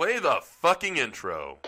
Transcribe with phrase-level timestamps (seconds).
[0.00, 1.58] Play the fucking intro.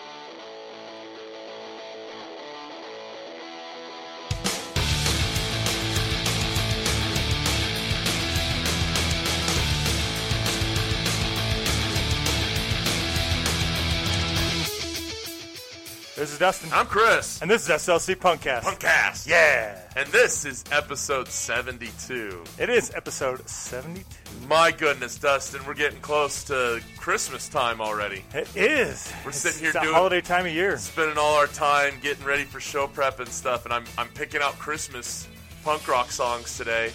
[16.22, 16.70] This is Dustin.
[16.72, 17.42] I'm Chris.
[17.42, 18.60] And this is SLC Punkcast.
[18.60, 19.26] Punkcast.
[19.26, 19.76] Yeah.
[19.96, 22.44] And this is episode 72.
[22.60, 24.04] It is episode 72.
[24.46, 28.22] My goodness, Dustin, we're getting close to Christmas time already.
[28.34, 29.12] It is.
[29.24, 30.76] We're It's sitting here doing- holiday time of year.
[30.78, 34.42] Spending all our time getting ready for show prep and stuff, and I'm, I'm picking
[34.42, 35.26] out Christmas
[35.64, 36.92] punk rock songs today.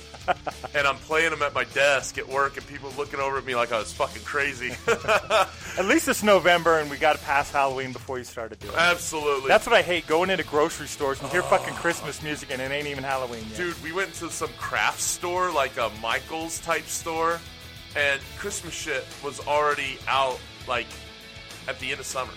[0.75, 3.55] And I'm playing them at my desk at work, and people looking over at me
[3.55, 4.75] like I was fucking crazy.
[5.77, 8.67] At least it's November and we got to pass Halloween before you start to do
[8.67, 8.75] it.
[8.75, 9.47] Absolutely.
[9.47, 12.61] That's what I hate going into grocery stores and hear oh, fucking Christmas music and
[12.61, 13.57] it ain't even Halloween yet.
[13.57, 17.39] Dude, we went to some craft store, like a Michaels type store,
[17.95, 20.87] and Christmas shit was already out, like,
[21.67, 22.31] at the end of summer.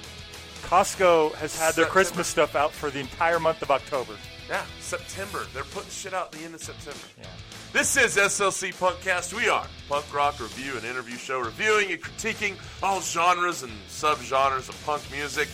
[0.62, 4.14] Costco has had their Christmas stuff out for the entire month of October.
[4.50, 5.46] Yeah, September.
[5.54, 6.98] They're putting shit out at the end of September.
[7.20, 7.26] Yeah.
[7.72, 9.32] This is SLC Punkcast.
[9.32, 14.68] We are punk rock review and interview show, reviewing and critiquing all genres and subgenres
[14.68, 15.48] of punk music.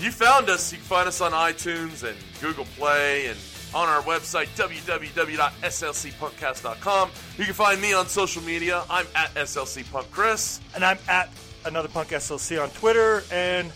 [0.00, 0.72] You found us.
[0.72, 3.36] You can find us on iTunes and Google Play and
[3.74, 7.10] on our website, www.slcpunkcast.com.
[7.36, 8.84] You can find me on social media.
[8.88, 10.60] I'm at SLC Punk Chris.
[10.74, 11.28] And I'm at
[11.66, 13.70] Another Punk SLC on Twitter and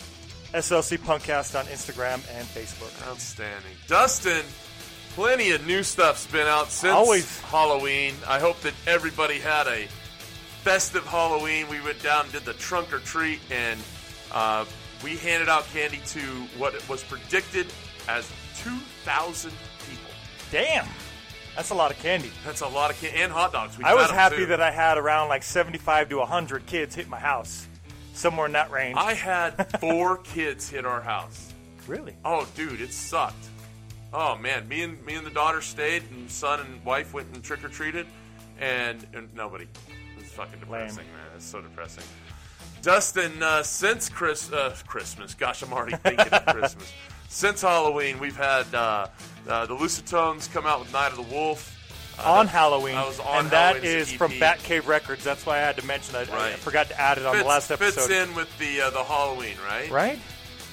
[0.57, 2.91] SLC Punkcast on Instagram and Facebook.
[3.07, 3.73] Outstanding.
[3.89, 4.43] Dustin,
[5.15, 7.41] plenty of new stuff's been out since Always.
[7.43, 8.15] Halloween.
[8.27, 9.87] I hope that everybody had a
[10.63, 11.69] festive Halloween.
[11.69, 13.79] We went down and did the trunk or treat, and
[14.33, 14.65] uh,
[15.05, 16.21] we handed out candy to
[16.57, 17.67] what was predicted
[18.09, 18.27] as
[18.63, 19.53] 2,000
[19.91, 20.11] people.
[20.51, 20.87] Damn.
[21.55, 22.31] That's a lot of candy.
[22.47, 23.19] That's a lot of candy.
[23.21, 23.77] And hot dogs.
[23.77, 24.47] We I was happy too.
[24.47, 27.67] that I had around like 75 to 100 kids hit my house.
[28.17, 28.97] Somewhere in that range.
[28.99, 31.53] I had four kids hit our house.
[31.87, 32.15] really?
[32.25, 33.37] Oh, dude, it sucked.
[34.13, 37.43] Oh man, me and me and the daughter stayed, and son and wife went and
[37.45, 38.07] trick or treated,
[38.59, 39.65] and, and nobody.
[39.65, 41.07] It was fucking depressing, Lame.
[41.09, 41.27] man.
[41.37, 42.05] It's so depressing.
[42.81, 46.93] Dustin, uh, since Chris, uh, Christmas, gosh, I'm already thinking of Christmas.
[47.29, 49.09] Since Halloween, we've had uh,
[49.49, 51.76] uh, the Lucitones come out with Night of the Wolf.
[52.25, 52.95] On Halloween.
[52.95, 54.39] I was on and that is from EP.
[54.41, 55.23] Batcave Records.
[55.23, 56.31] That's why I had to mention that.
[56.31, 56.59] I- I Right.
[56.59, 58.09] forgot to add it on Fits, the last episode.
[58.09, 59.91] fits in with the uh, the Halloween, right?
[59.91, 60.19] Right?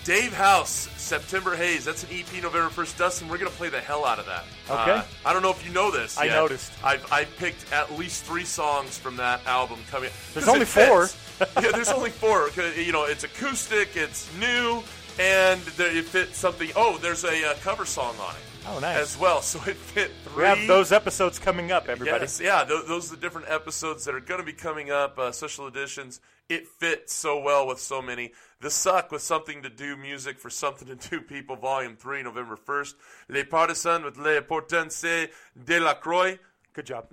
[0.05, 1.85] Dave Hause, September Haze.
[1.85, 2.97] That's an EP, November first.
[2.97, 4.43] Dustin, we're gonna play the hell out of that.
[4.69, 4.91] Okay.
[4.91, 6.17] Uh, I don't know if you know this.
[6.17, 6.35] I yet.
[6.35, 6.71] noticed.
[6.83, 10.09] I've I picked at least three songs from that album coming.
[10.33, 10.87] There's 'cause only it fits.
[10.89, 11.47] four.
[11.61, 12.49] yeah, there's only four.
[12.49, 14.83] 'cause, You know, it's acoustic, it's new,
[15.19, 16.71] and there, it fits something.
[16.75, 18.41] Oh, there's a uh, cover song on it.
[18.65, 18.97] Oh, nice.
[18.97, 20.43] As well, so it fit three.
[20.43, 22.21] We have those episodes coming up, everybody.
[22.23, 25.19] Yes, yeah, th- those are the different episodes that are going to be coming up,
[25.19, 26.21] uh, special editions.
[26.49, 28.31] It fits so well with so many.
[28.61, 32.55] The Suck with Something to Do Music for Something to Do People, Volume 3, November
[32.55, 32.93] 1st.
[33.29, 35.27] Les Partisans with Les Portences
[35.61, 36.37] de la Croix.
[36.73, 37.07] Good job.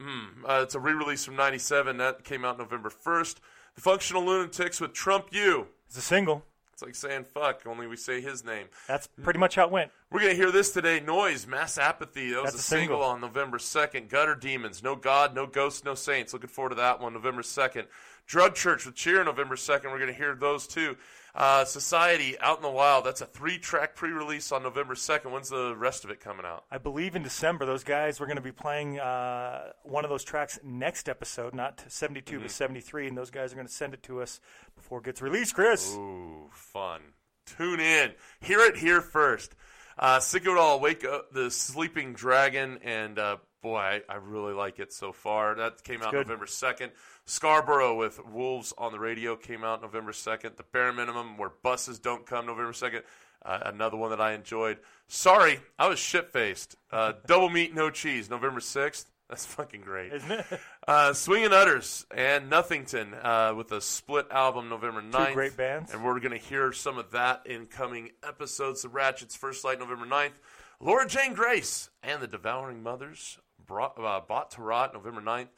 [0.49, 1.97] Uh, it's a re release from 97.
[1.99, 3.37] That came out November 1st.
[3.75, 5.67] The Functional Lunatics with Trump You.
[5.87, 6.45] It's a single.
[6.81, 8.67] It's like saying fuck, only we say his name.
[8.89, 9.91] That's pretty much how it went.
[10.11, 12.33] We're going to hear this today Noise, Mass Apathy.
[12.33, 12.97] That was That's a single.
[12.97, 13.03] single.
[13.03, 14.09] on November 2nd.
[14.09, 16.33] Gutter Demons, No God, No Ghosts, No Saints.
[16.33, 17.85] Looking forward to that one, November 2nd.
[18.27, 19.85] Drug Church with Cheer, November 2nd.
[19.91, 20.97] We're going to hear those too.
[21.35, 23.05] Uh, Society, Out in the Wild.
[23.05, 25.31] That's a three track pre release on November 2nd.
[25.31, 26.65] When's the rest of it coming out?
[26.71, 30.25] I believe in December, those guys were going to be playing uh, one of those
[30.25, 32.43] tracks next episode, not 72, Mm-hmm.
[32.43, 34.41] but 73, and those guys are going to send it to us
[34.77, 35.95] before it gets released, Chris.
[35.95, 37.01] Ooh, fun.
[37.47, 38.13] Tune in.
[38.41, 39.55] Hear it here first.
[39.99, 44.17] Uh, Sick of It All, Wake Up the Sleeping Dragon, and uh, boy, I, I
[44.17, 45.55] really like it so far.
[45.57, 46.27] That came out good.
[46.27, 46.91] November 2nd.
[47.25, 50.57] Scarborough with Wolves on the Radio came out November 2nd.
[50.57, 53.03] The Bare Minimum, Where Buses Don't Come, November 2nd.
[53.45, 54.79] Uh, another one that I enjoyed.
[55.09, 56.77] Sorry, I was shit faced.
[56.91, 59.07] Uh, Double Meat, No Cheese, November 6th.
[59.29, 60.13] That's fucking great.
[60.13, 60.45] Isn't it?
[60.89, 65.35] Uh, Swingin' Utters and Nothington uh, with a split album November 9th.
[65.35, 65.93] great bands.
[65.95, 69.79] And we're going to hear some of that in coming episodes of Ratchet's First Light
[69.79, 70.33] November 9th.
[70.81, 73.39] Laura Jane Grace and the Devouring Mothers
[73.71, 75.49] brought, uh, bought to rot November 9th.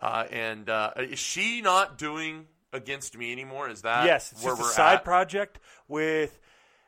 [0.00, 3.68] Uh, and uh, is she not doing Against Me anymore?
[3.70, 5.04] Is that yes, it's where just a we're side at?
[5.04, 6.38] project with.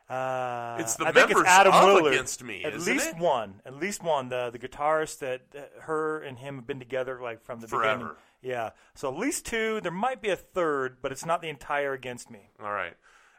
[0.09, 2.13] Uh, It's the I think it's members Atom of Willard.
[2.13, 3.17] Against Me, At least it?
[3.17, 3.61] one.
[3.65, 4.29] At least one.
[4.29, 7.95] The the guitarist that uh, her and him have been together like from the Forever.
[7.97, 8.15] beginning.
[8.43, 8.69] Yeah.
[8.93, 9.81] So at least two.
[9.81, 12.49] There might be a third, but it's not the entire Against Me.
[12.63, 12.93] All right.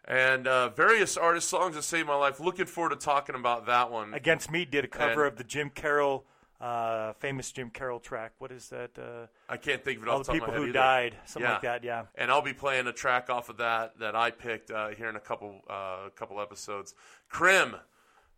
[0.05, 2.41] And uh, various artist songs that saved my life.
[2.41, 4.15] Looking forward to talking about that one.
[4.15, 6.25] Against Me did a cover And- of the Jim Carroll
[6.63, 8.33] uh, famous Jim Carroll track.
[8.39, 8.91] What is that?
[8.99, 10.73] Uh, I can't think of it all off the people who either.
[10.73, 11.53] died, something Yeah.
[11.55, 11.85] like that.
[11.85, 12.05] Yeah.
[12.15, 15.17] and I'll be playing a track off of that that I picked uh, here in
[15.17, 16.95] a couple uh, couple episodes.
[17.29, 17.75] Crim,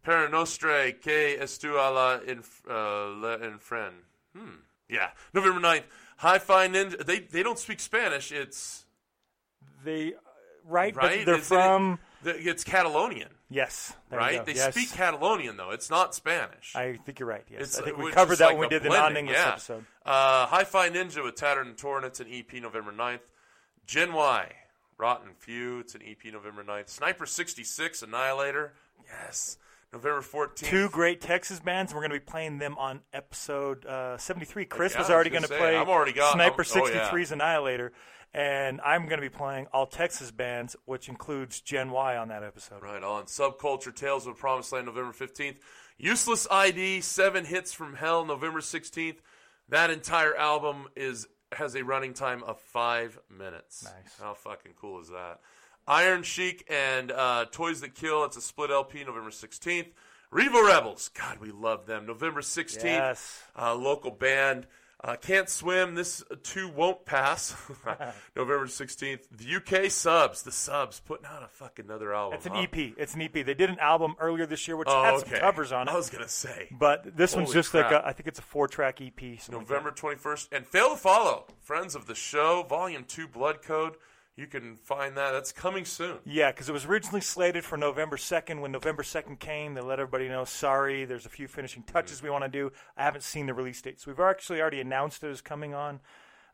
[0.03, 3.93] per nostre que estu a la inf- uh, infren.
[4.37, 4.56] Hmm.
[4.88, 5.85] Yeah, November 9th.
[6.19, 7.05] Hi Fi Ninja.
[7.05, 8.32] They they don't speak Spanish.
[8.32, 8.87] It's
[9.85, 10.15] They
[10.65, 10.94] right, right.
[10.94, 14.44] but they're Isn't it- from the- It's Catalonian, yes, right?
[14.44, 14.75] They yes.
[14.75, 15.70] speak Catalonian though.
[15.70, 16.75] It's not Spanish.
[16.75, 17.44] I think you're right.
[17.50, 19.52] Yes, It's, I think we covered that like when we did the non-English yeah.
[19.52, 19.85] episode.
[20.05, 22.05] Uh, Hi-Fi Ninja with Tattered and Torn.
[22.05, 23.20] It's an EP November 9th.
[23.87, 24.52] Gen Y,
[24.99, 25.81] Rotten Few.
[25.81, 26.88] It's an EP November 9th.
[26.88, 28.73] Sniper 66, Annihilator.
[29.06, 29.58] Yes.
[29.94, 30.56] November 14th.
[30.56, 34.64] Two great Texas bands, and we're going to be playing them on episode uh, 73.
[34.67, 37.08] Chris Yeah, was already going to play I've already got- Sniper I'm- oh, yeah.
[37.11, 37.93] 63's Annihilator,
[38.35, 42.43] and I'm going to be playing all Texas bands, which includes Gen Y on that
[42.43, 42.82] episode.
[42.82, 43.25] Right on.
[43.25, 45.56] Subculture Tales of a Promised Land, November 15th.
[45.96, 49.19] Useless ID, Seven Hits from Hell, November 16th.
[49.69, 53.85] That entire album is has a running time of five minutes.
[53.85, 54.12] Nice.
[54.20, 55.38] How fucking cool is that?
[55.87, 58.25] Iron Chic and uh, Toys That Kill.
[58.25, 59.89] It's a split LP, November 16th.
[60.33, 61.11] Revo Rebels.
[61.11, 62.07] God, we love them.
[62.07, 62.83] November 16th.
[62.85, 63.43] Yes.
[63.57, 64.67] Uh, local band.
[65.03, 65.95] Uh, Can't Swim.
[65.95, 67.55] This too won't pass.
[68.35, 69.21] November 16th.
[69.31, 70.43] The UK Subs.
[70.43, 72.39] The Subs putting out a fucking another album.
[72.39, 72.63] It's an huh?
[72.63, 72.77] EP.
[72.97, 73.33] It's an EP.
[73.35, 75.31] They did an album earlier this year, which Oh, had okay.
[75.33, 75.91] some covers on it.
[75.93, 78.03] I was gonna say but this one's Holy just like crap.
[78.03, 79.13] a, I think it's a four-track EP.
[79.19, 79.69] something like.
[79.69, 83.97] November twenty first, and fail to follow friends of the show, Volume Two, Blood Code.
[84.37, 85.31] You can find that.
[85.31, 86.19] That's coming soon.
[86.25, 88.61] Yeah, because it was originally slated for November 2nd.
[88.61, 92.31] When November 2nd came, they let everybody know, sorry, there's a few finishing touches we
[92.31, 92.73] want to do.
[92.97, 94.01] I haven't seen the release date.
[94.01, 96.01] So we've actually already announced it is coming on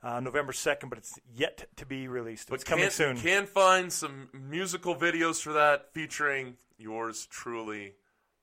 [0.02, 2.48] uh, November 2nd, but it's yet to be released.
[2.50, 3.16] But It's But coming can, soon.
[3.16, 7.94] Can find some musical videos for that featuring yours truly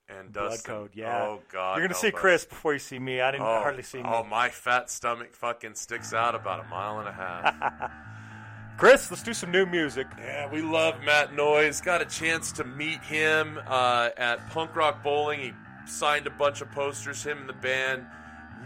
[0.09, 0.73] and Blood Dustin.
[0.73, 1.21] Code, yeah.
[1.23, 1.77] Oh God.
[1.77, 2.13] You're going to see us.
[2.15, 3.21] Chris before you see me.
[3.21, 4.05] I didn't Oh, hardly see me.
[4.07, 7.91] Oh, my fat stomach fucking sticks out about a mile and a half.
[8.77, 10.05] Chris, let's do some new music.
[10.19, 11.81] Yeah, we love Matt Noyes.
[11.81, 15.39] Got a chance to meet him uh, at Punk Rock Bowling.
[15.39, 15.53] He
[15.87, 18.05] signed a bunch of posters, him and the band.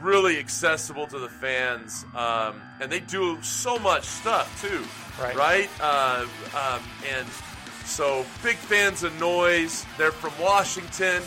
[0.01, 2.03] Really accessible to the fans.
[2.13, 4.83] Um, and they do so much stuff, too.
[5.21, 5.35] Right.
[5.35, 5.69] Right?
[5.79, 6.25] Uh,
[6.57, 6.81] um,
[7.15, 7.27] and
[7.85, 9.85] so, big fans of Noise.
[9.97, 11.23] They're from Washington.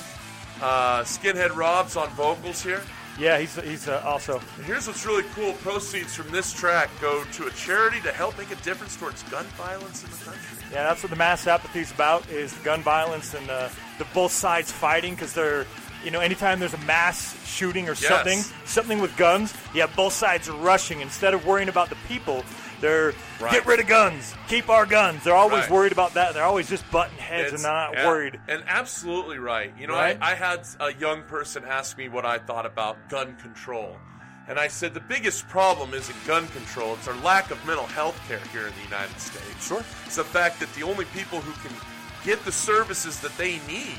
[0.61, 2.83] Uh, Skinhead Rob's on vocals here.
[3.19, 7.47] Yeah, he's he's uh, also here's what's really cool proceeds from this track go to
[7.47, 10.59] a charity to help make a difference towards gun violence in the country.
[10.73, 13.69] Yeah, that's what the mass apathy is about: is gun violence and uh,
[13.99, 15.65] the both sides fighting because they're,
[16.05, 20.13] you know, anytime there's a mass shooting or something, something with guns, you have both
[20.13, 22.43] sides rushing instead of worrying about the people.
[22.85, 23.51] They're Right.
[23.53, 25.25] get rid of guns, keep our guns.
[25.25, 25.71] They're always Right.
[25.71, 26.35] worried about that.
[26.35, 28.39] They're always just butting heads and It's- they're not worried.
[28.47, 29.73] And absolutely right.
[29.79, 30.19] You know, Right?
[30.21, 33.99] I, I had a young person ask me what I thought about gun control.
[34.47, 38.21] And I said the biggest problem isn't gun control, it's our lack of mental health
[38.29, 39.67] care here in the United States.
[39.67, 39.83] Sure.
[40.05, 41.75] It's the fact that the only people who can
[42.23, 43.99] get the services that they need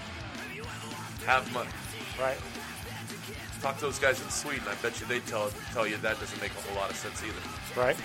[1.26, 1.70] have money.
[2.20, 2.38] Right?
[3.64, 4.64] Talk to those guys in Sweden.
[4.70, 7.24] I bet you they tell tell you that doesn't make a whole lot of sense
[7.24, 7.82] either.
[7.82, 7.98] Right?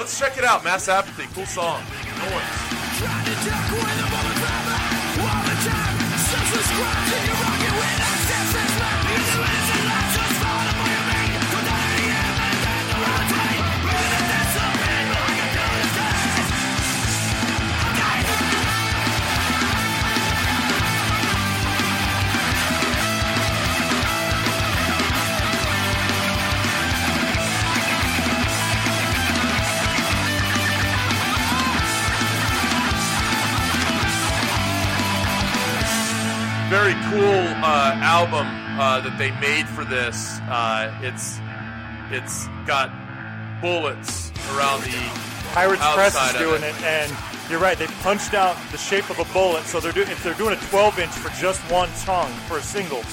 [0.00, 0.64] Let's check it out.
[0.64, 1.82] Mass Apathy, cool song.
[9.36, 9.49] Noise.
[36.80, 38.46] Very cool uh, album
[38.80, 40.38] uh, that they made for this.
[40.48, 41.38] Uh, it's
[42.10, 42.88] it's got
[43.60, 44.96] bullets around the
[45.52, 46.68] Pirates Press is doing it.
[46.68, 46.82] it.
[46.82, 47.16] and
[47.50, 47.76] you're right.
[47.76, 50.60] They punched out the shape of a bullet, so they're doing if they're doing a
[50.72, 53.04] 12 inch for just one tongue for a single,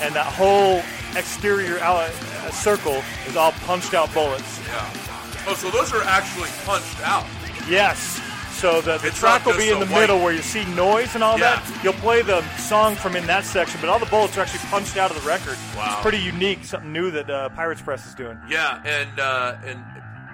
[0.00, 0.80] and that whole
[1.18, 4.60] exterior out, uh, circle is all punched out bullets.
[4.68, 5.44] Yeah.
[5.48, 7.26] Oh, so those are actually punched out.
[7.68, 8.22] Yes.
[8.56, 11.22] So the, the track will be in the white- middle where you see noise and
[11.22, 11.56] all Yeah.
[11.62, 11.84] that.
[11.84, 14.96] You'll play the song from in that section, but all the bullets are actually punched
[14.96, 15.58] out of the record.
[15.76, 15.92] Wow.
[15.92, 18.38] It's pretty unique, something new that uh, Pirates Press is doing.
[18.48, 19.78] Yeah, and uh, and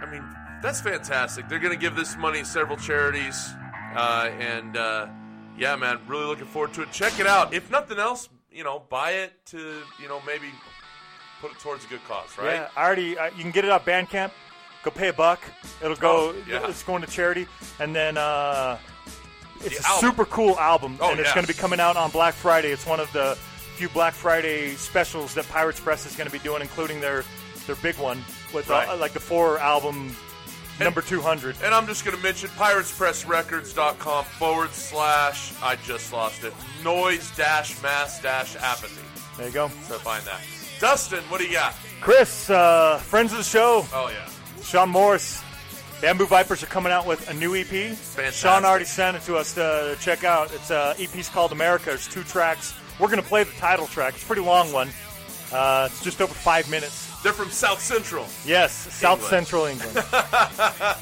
[0.00, 0.24] I mean
[0.62, 1.48] that's fantastic.
[1.48, 3.50] They're going to give this money to several charities,
[3.96, 5.08] uh, and uh,
[5.58, 6.92] yeah, man, really looking forward to it.
[6.92, 7.52] Check it out.
[7.52, 10.46] If nothing else, you know, buy it to you know maybe
[11.40, 12.54] put it towards a good cause, right?
[12.54, 13.18] Yeah, I already.
[13.18, 14.30] Uh, you can get it off Bandcamp.
[14.82, 15.40] Go pay a buck.
[15.82, 16.30] It'll go.
[16.30, 16.68] Oh, yeah.
[16.68, 17.46] It's going to charity,
[17.78, 18.78] and then uh,
[19.60, 20.10] it's The a album.
[20.10, 21.34] super cool album, Oh, and it's yeah.
[21.34, 22.70] going to be coming out on Black Friday.
[22.72, 23.36] It's one of the
[23.76, 27.24] few Black Friday specials that Pirates Press is going to be doing, including their
[27.66, 28.18] their big one
[28.52, 28.88] with Right.
[28.88, 30.16] uh, like the four album
[30.80, 31.54] number 200.
[31.62, 37.80] And I'm just going to mention piratespressrecords.com forward slash, I just lost it, noise dash
[37.82, 39.00] mass dash apathy.
[39.36, 39.68] There you go.
[39.86, 40.40] So find that.
[40.80, 41.74] Dustin, what do you got?
[42.00, 44.28] Chris, uh, friends of the show, Oh, yeah.
[44.62, 45.42] Sean Morris,
[46.00, 47.96] Bamboo Vipers are coming out with a new EP.
[48.32, 50.52] Sean already sent it to us to check out.
[50.54, 51.92] It's uh, EP's called America.
[51.92, 52.74] It's two tracks.
[52.98, 54.14] We're going to play the title track.
[54.14, 54.88] It's a pretty long one.
[55.52, 57.08] Uh, it's just over five minutes.
[57.22, 58.26] They're from South Central.
[58.46, 59.96] Yes, South Central England.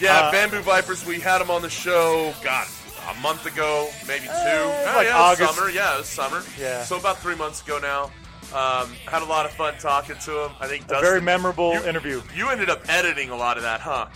[0.00, 2.68] Yeah, Uh, Bamboo Vipers, we had them on the show, God,
[3.10, 4.30] a month ago, maybe two.
[4.32, 5.54] Oh, like yeah, it was August.
[5.58, 5.70] summer.
[5.70, 6.42] Yeah, it was summer.
[6.56, 6.84] Yeah.
[6.84, 8.12] So about three months ago now.
[8.54, 10.52] Um, had a lot of fun talking to him.
[10.60, 12.22] I think a Dustin, very memorable you- interview.
[12.34, 14.06] You ended up editing a lot of that, huh?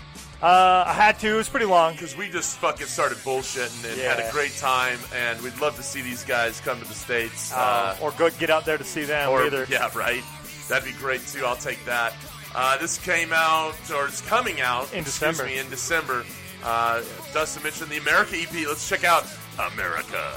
[0.42, 1.34] Uh, I had to.
[1.34, 1.92] It was pretty long.
[1.92, 5.82] Because we just fucking started bullshitting and had a great time, and we'd love to
[5.84, 7.52] see these guys come to the states.
[7.52, 9.66] Uh, or go get out there to see them or either.
[9.70, 10.22] yeah, right.
[10.68, 11.44] That'd be great too.
[11.44, 12.12] I'll take that.
[12.54, 15.44] Uh, this came out, or it's coming out In December.
[15.46, 16.24] me, in December.
[16.64, 18.52] Uh, Dustin mentioned the America EP.
[18.66, 19.24] Let's check out
[19.72, 20.32] America.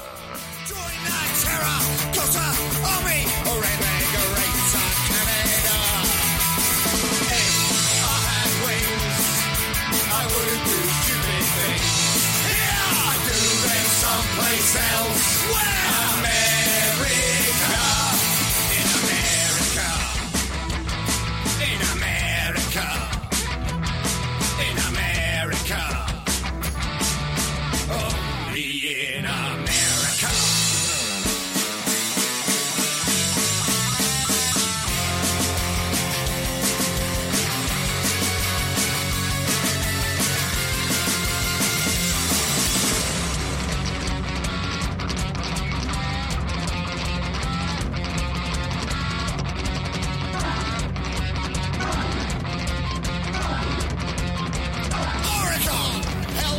[0.66, 1.12] Join the
[1.42, 2.40] terror, closer,
[2.86, 3.60] army, or
[14.46, 15.42] someplace else.
[15.52, 15.85] Where?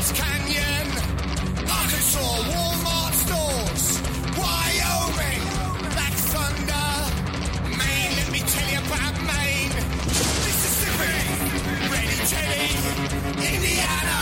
[0.07, 0.87] Hell's Canyon,
[1.67, 3.85] Arkansas, Walmart stores,
[4.39, 5.43] Wyoming,
[5.91, 6.89] Black Thunder,
[7.77, 9.73] Maine, let me tell you about Maine,
[10.45, 11.15] Mississippi,
[11.91, 12.67] Ready Teddy,
[13.51, 14.19] Indiana,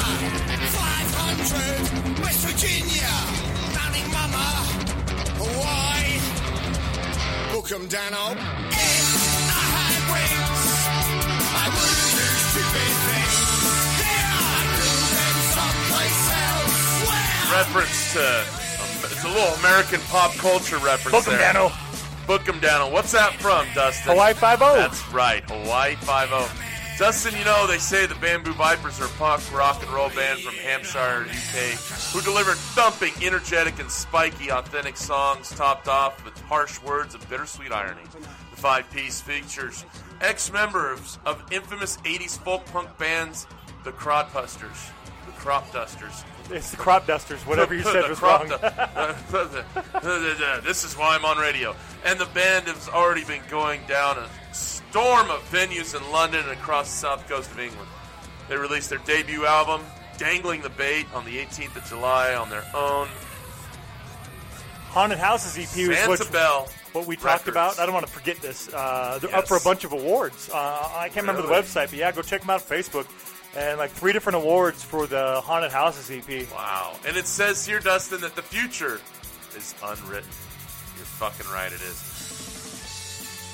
[0.73, 3.13] 500, West Virginia,
[3.75, 4.47] Mountain Mama,
[5.37, 6.19] Hawaii,
[7.53, 8.54] book 'em Danno.
[17.55, 21.53] Reference to um, it's a little American pop culture reference Book 'em, there.
[21.53, 22.27] Danno.
[22.27, 22.91] Book 'em, Danno.
[22.91, 24.11] What's that from, Dustin?
[24.11, 24.41] Hawaii oh.
[24.41, 24.75] 5-0.
[24.75, 26.97] That's right, Hawaii 5-0.
[26.97, 30.39] Dustin, you know, they say the Bamboo Vipers are a punk rock and roll band
[30.39, 31.75] from Hampshire, UK,
[32.13, 37.71] who delivered thumping, energetic, and spiky, authentic songs topped off with harsh words of bittersweet
[37.71, 38.03] irony.
[38.51, 39.85] The five-piece features
[40.19, 43.47] ex-members of infamous 80s folk punk bands,
[43.85, 44.91] the Crodbusters,
[45.25, 47.41] the Crop Dusters, It's the crop dusters.
[47.45, 48.47] Whatever you said was wrong.
[50.63, 51.75] this is why I'm on radio.
[52.03, 56.51] And the band has already been going down a storm of venues in London and
[56.51, 57.87] across the south coast of England.
[58.47, 59.81] They released their debut album,
[60.17, 63.07] Dangling the Bait, on the 18th of July on their own.
[64.89, 66.69] Haunted Houses EP was what, Santabelle.
[66.93, 67.49] what we talked Records.
[67.49, 67.79] about.
[67.79, 68.73] I don't want to forget this.
[68.73, 70.49] Uh, they're up for a bunch of awards.
[70.49, 70.55] Uh,
[70.95, 73.07] I can't remember the website, but yeah, go check them out on Facebook.
[73.57, 76.51] And like three different awards for the Haunted Houses EP.
[76.51, 76.95] Wow.
[77.07, 78.99] And it says here, Dustin, that the future
[79.55, 80.29] is unwritten.
[80.95, 82.15] You're fucking right, it is.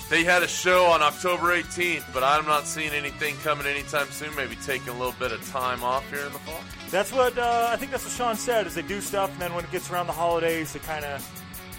[0.09, 4.35] They had a show on October 18th, but I'm not seeing anything coming anytime soon.
[4.35, 6.59] Maybe taking a little bit of time off here in the fall.
[6.89, 7.91] That's what uh, I think.
[7.91, 8.67] That's what Sean said.
[8.67, 11.21] Is they do stuff, and then when it gets around the holidays, they kind of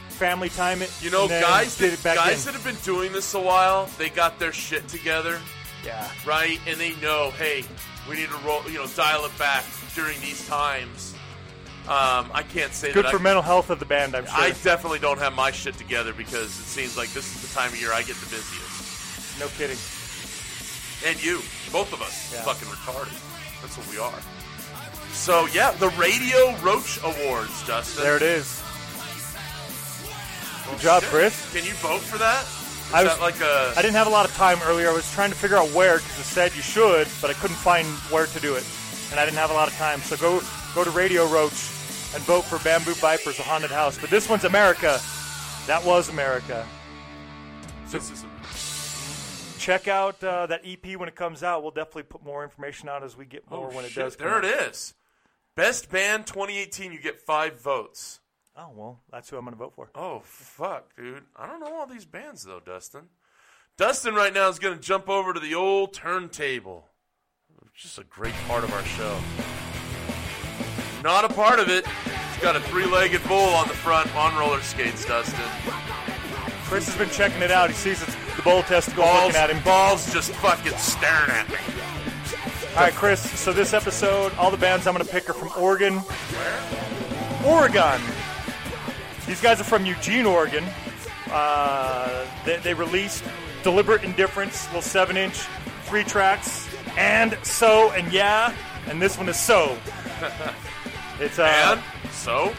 [0.08, 0.90] family time it.
[1.02, 2.54] You know, guys, that, it back guys in.
[2.54, 5.38] that have been doing this a while, they got their shit together,
[5.84, 6.08] yeah.
[6.24, 6.58] right?
[6.66, 7.64] And they know, hey,
[8.08, 11.14] we need to roll, you know, dial it back during these times.
[11.84, 14.34] Um, I can't say Good that for I, mental health of the band, I'm sure.
[14.36, 17.72] I definitely don't have my shit together because it seems like this is the time
[17.72, 19.40] of year I get the busiest.
[19.40, 19.78] no kidding.
[21.04, 21.38] And you,
[21.72, 22.42] both of us, Yeah.
[22.42, 23.18] fucking retarded.
[23.60, 24.14] That's what we are.
[25.12, 28.04] So yeah, the Radio Roach Awards, Justin.
[28.04, 28.62] There it is.
[30.66, 31.10] Well, Good job, shit.
[31.10, 31.52] Chris.
[31.52, 32.46] Can you vote for that?
[32.94, 33.72] I was- like a?
[33.76, 34.88] I didn't have a lot of time earlier.
[34.88, 37.56] I was trying to figure out where because it said you should, but I couldn't
[37.56, 38.64] find where to do it,
[39.10, 40.00] and I didn't have a lot of time.
[40.00, 40.42] So go
[40.74, 41.52] go to Radio Roach
[42.14, 43.96] and vote for Bamboo Vipers, a haunted house.
[43.98, 45.00] But this one's America.
[45.66, 46.66] That was America.
[47.88, 48.24] this is
[49.58, 51.62] Check out uh, that EP when it comes out.
[51.62, 54.02] We'll definitely put more information out as we get more Oh, when it shit.
[54.02, 54.16] does.
[54.16, 54.94] There it is.
[55.54, 56.92] Best band 2018.
[56.92, 58.18] You get five votes.
[58.56, 59.90] Oh well, that's who I'm going to vote for.
[59.94, 61.24] Oh fuck, dude!
[61.36, 63.08] I don't know all these bands though, Dustin.
[63.78, 66.88] Dustin right now is going to jump over to the old turntable.
[67.74, 69.18] Just a great part of our show.
[71.02, 71.86] Not a part of it.
[71.86, 75.40] He's got a three-legged bull on the front on roller skates, Dustin.
[76.64, 77.70] Chris has been checking it out.
[77.70, 79.64] He sees it's the bull testicle Balls, looking at him.
[79.64, 81.56] balls just fucking staring at me.
[82.76, 83.20] All right, Chris.
[83.40, 86.02] So this episode, all the bands I'm going to pick are from Oregon.
[87.44, 88.00] Oregon.
[89.26, 90.64] These guys are from Eugene, Oregon.
[91.30, 93.24] Uh, they, they released
[93.62, 95.38] Deliberate Indifference, little seven-inch,
[95.84, 98.54] three tracks, and So and Yeah,
[98.88, 99.76] and this one is So.
[101.20, 102.52] It's uh, And so,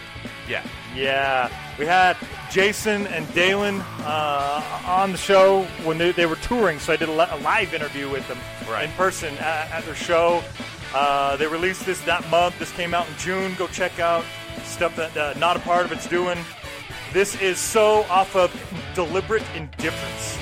[0.47, 0.65] yeah.
[0.95, 2.15] yeah, we had
[2.49, 7.09] Jason and Dalen uh, on the show when they, they were touring, so I did
[7.09, 8.37] a, li- a live interview with them
[8.69, 8.85] Right.
[8.85, 10.41] in person at, at their show.
[10.93, 12.57] Uh, they released this that month.
[12.59, 13.53] This came out in June.
[13.55, 14.23] Go check out
[14.63, 16.37] stuff that uh, Not a Part of It's doing.
[17.11, 18.51] This is so off of
[18.95, 20.37] Deliberate Indifference.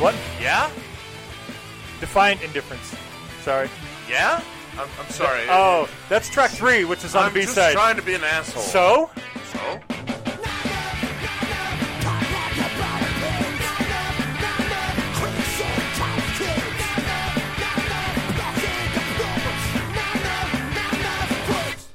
[0.00, 0.14] What?
[0.40, 0.70] Yeah?
[2.00, 2.94] Defiant Indifference.
[3.42, 3.68] Sorry.
[4.08, 4.42] Yeah?
[4.78, 5.42] I'm, I'm sorry.
[5.50, 7.72] Oh, that's track three, which is on I'm the B just side.
[7.72, 8.62] trying to be an asshole.
[8.62, 9.10] So,
[9.52, 9.80] So?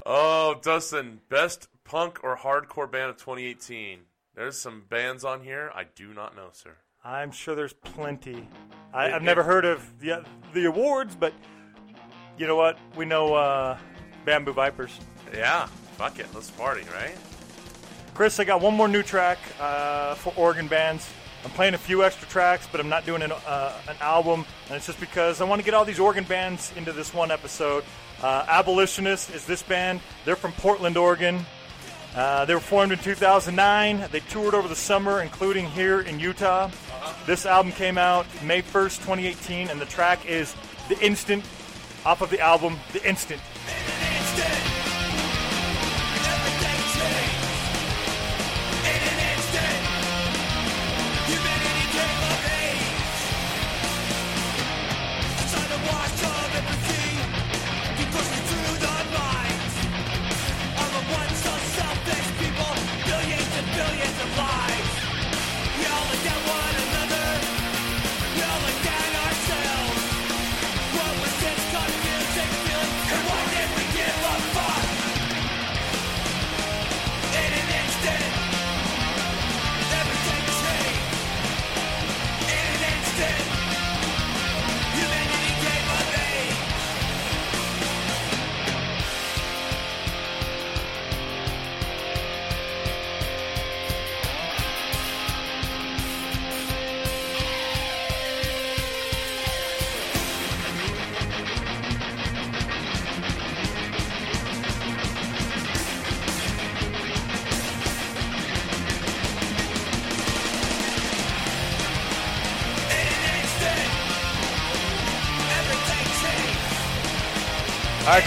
[0.08, 3.98] Oh, Dustin, best punk or hardcore band of 2018.
[4.36, 6.76] There's some bands on here I do not know, sir.
[7.04, 8.48] I'm sure there's plenty.
[8.94, 11.32] I, I've never heard of the the awards, but
[12.38, 12.78] you know what?
[12.94, 13.78] We know uh,
[14.24, 14.96] Bamboo Vipers.
[15.34, 17.16] Yeah, fuck it, let's party, right?
[18.14, 21.10] Chris, I got one more new track uh, for Oregon bands.
[21.44, 24.76] I'm playing a few extra tracks, but I'm not doing an, uh, an album, and
[24.76, 27.82] it's just because I want to get all these Oregon bands into this one episode.
[28.26, 30.00] Uh, Abolitionist is this band.
[30.24, 31.46] They're from Portland, Oregon.
[32.12, 34.08] Uh, they were formed in 2009.
[34.10, 36.68] They toured over the summer, including here in Utah.
[37.24, 40.56] This album came out May 1st, 2018, and the track is
[40.88, 41.44] The Instant
[42.04, 43.40] off of the album The Instant.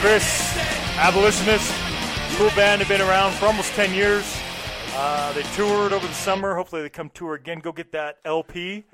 [0.01, 0.57] Chris,
[0.97, 1.73] Abolitionist,
[2.37, 2.79] cool band.
[2.81, 4.23] They've been around for almost 10 years.
[4.95, 6.55] Uh, they toured over the summer.
[6.55, 7.59] Hopefully, they come tour again.
[7.59, 8.85] Go get that LP.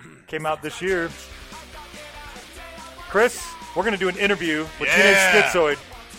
[0.28, 1.10] Came out this year.
[3.08, 5.32] Chris, we're going to do an interview with Yeah.
[5.32, 5.76] Teenage Schizoid.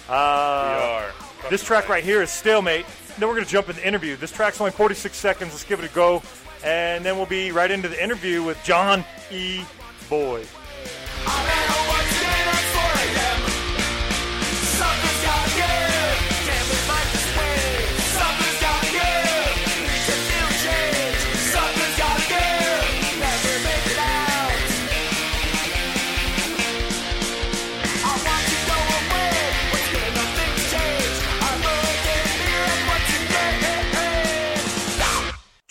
[0.10, 1.50] Uh, We are.
[1.50, 2.86] this track right here is Stalemate.
[3.18, 4.18] Then we're going to jump in the interview.
[4.18, 5.52] This track's only 46 seconds.
[5.52, 6.22] Let's give it a go.
[6.64, 9.62] And then we'll be right into the interview with John E.
[10.10, 10.48] Boyd.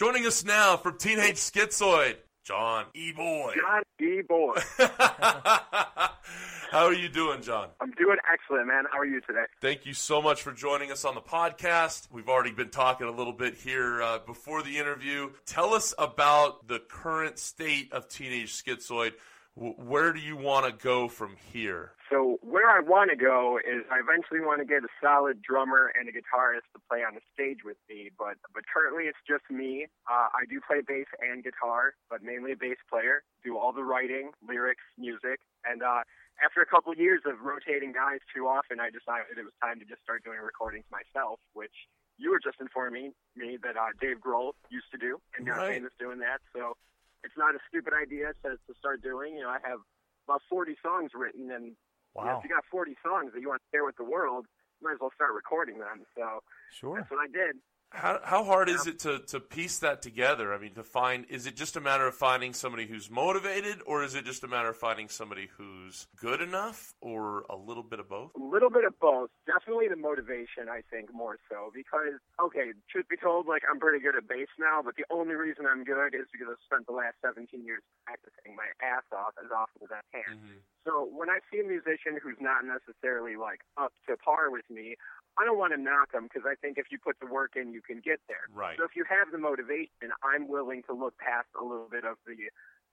[0.05, 3.11] Joining us now from Teenage Schizoid, John E.
[3.13, 3.55] Boy.
[3.55, 4.21] John E.
[4.21, 4.53] Boy.
[4.79, 7.71] How are you doing, John?
[7.81, 8.85] I'm doing excellent, man.
[8.93, 9.45] How are you today?
[9.63, 12.09] Thank you so much for joining us on the podcast.
[12.13, 15.31] We've already been talking a little bit here uh, before the interview.
[15.47, 19.13] Tell us about the current state of Teenage Schizoid.
[19.57, 21.93] Where do you want to go from here?
[22.11, 25.93] So where I want to go is I eventually want to get a solid drummer
[25.95, 28.11] and a guitarist to play on the stage with me.
[28.19, 29.87] But but currently it's just me.
[30.11, 33.23] Uh, I do play bass and guitar, but mainly a bass player.
[33.47, 36.03] Do all the writing, lyrics, music, and uh,
[36.43, 39.79] after a couple of years of rotating guys too often, I decided it was time
[39.79, 41.75] to just start doing recordings myself, which
[42.19, 45.79] you were just informing me that uh, Dave Grohl used to do and got Right.
[45.79, 46.43] famous doing that.
[46.55, 46.75] So
[47.25, 49.35] it's not a stupid idea to, to start doing.
[49.37, 49.81] You know, I have
[50.29, 53.61] about 40 songs written, and you know, if you got 40 songs that you want
[53.65, 54.47] to share with the world,
[54.81, 56.05] you might as well start recording them.
[56.15, 56.97] So Sure.
[57.01, 57.57] that's what I did.
[57.95, 60.53] How, how hard is it to, to piece that together?
[60.53, 64.03] I mean, to find, is it just a matter of finding somebody who's motivated, or
[64.03, 68.01] is it just a matter of finding somebody who's good enough, or a little bit
[68.01, 68.33] of both?
[68.35, 69.31] A little bit of both.
[69.47, 71.71] Definitely the motivation, I think, more so.
[71.73, 75.35] Because, okay, truth be told, like, I'm pretty good at bass now, but the only
[75.35, 79.39] reason I'm good is because I've spent the last 17 years practicing my ass off
[79.39, 80.35] as often as I can.
[80.35, 80.59] Mm-hmm.
[80.83, 84.99] So when I see a musician who's not necessarily, like, up to par with me,
[85.39, 87.73] I don't want to knock them because I think if you put the work in,
[87.73, 88.47] you can get there.
[88.55, 88.79] Right.
[88.79, 92.17] So if you have the motivation, I'm willing to look past a little bit of
[92.27, 92.37] the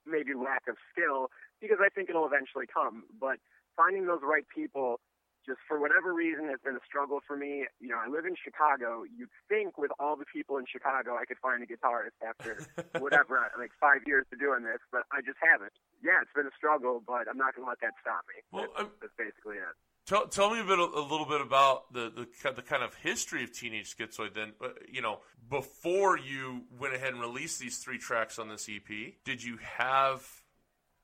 [0.06, 1.30] maybe lack of skill
[1.62, 3.06] because I think it'll eventually come.
[3.13, 3.38] But
[3.77, 4.97] finding those right people,
[5.45, 7.69] just for whatever reason, has been a struggle for me.
[7.77, 9.06] You know, I live in Chicago.
[9.06, 12.65] You'd think with all the people in Chicago, I could find a guitarist after
[13.01, 15.73] whatever, uh, like five years of doing this, but I just haven't.
[16.01, 18.41] Yeah, it's been a struggle, but I'm not going to let that stop me.
[18.49, 19.77] Well, that's, um, that's basically it.
[20.07, 23.43] Tell, tell me a bit, a little bit about the, the the kind of history
[23.43, 24.33] of Teenage Schizoid.
[24.33, 28.67] Then, uh, you know, before you went ahead and released these three tracks on this
[28.67, 30.27] EP, did you have?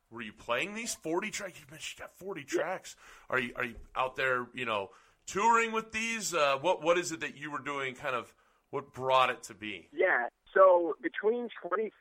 [0.09, 1.59] Were you playing these forty tracks?
[1.59, 2.95] You mentioned you got forty tracks.
[3.29, 4.47] Are you are you out there?
[4.53, 4.89] You know,
[5.27, 6.33] touring with these?
[6.33, 7.93] Uh, what what is it that you were doing?
[7.93, 8.33] Kind of
[8.71, 9.89] what brought it to be?
[9.93, 10.27] Yeah.
[10.57, 11.93] So between 2013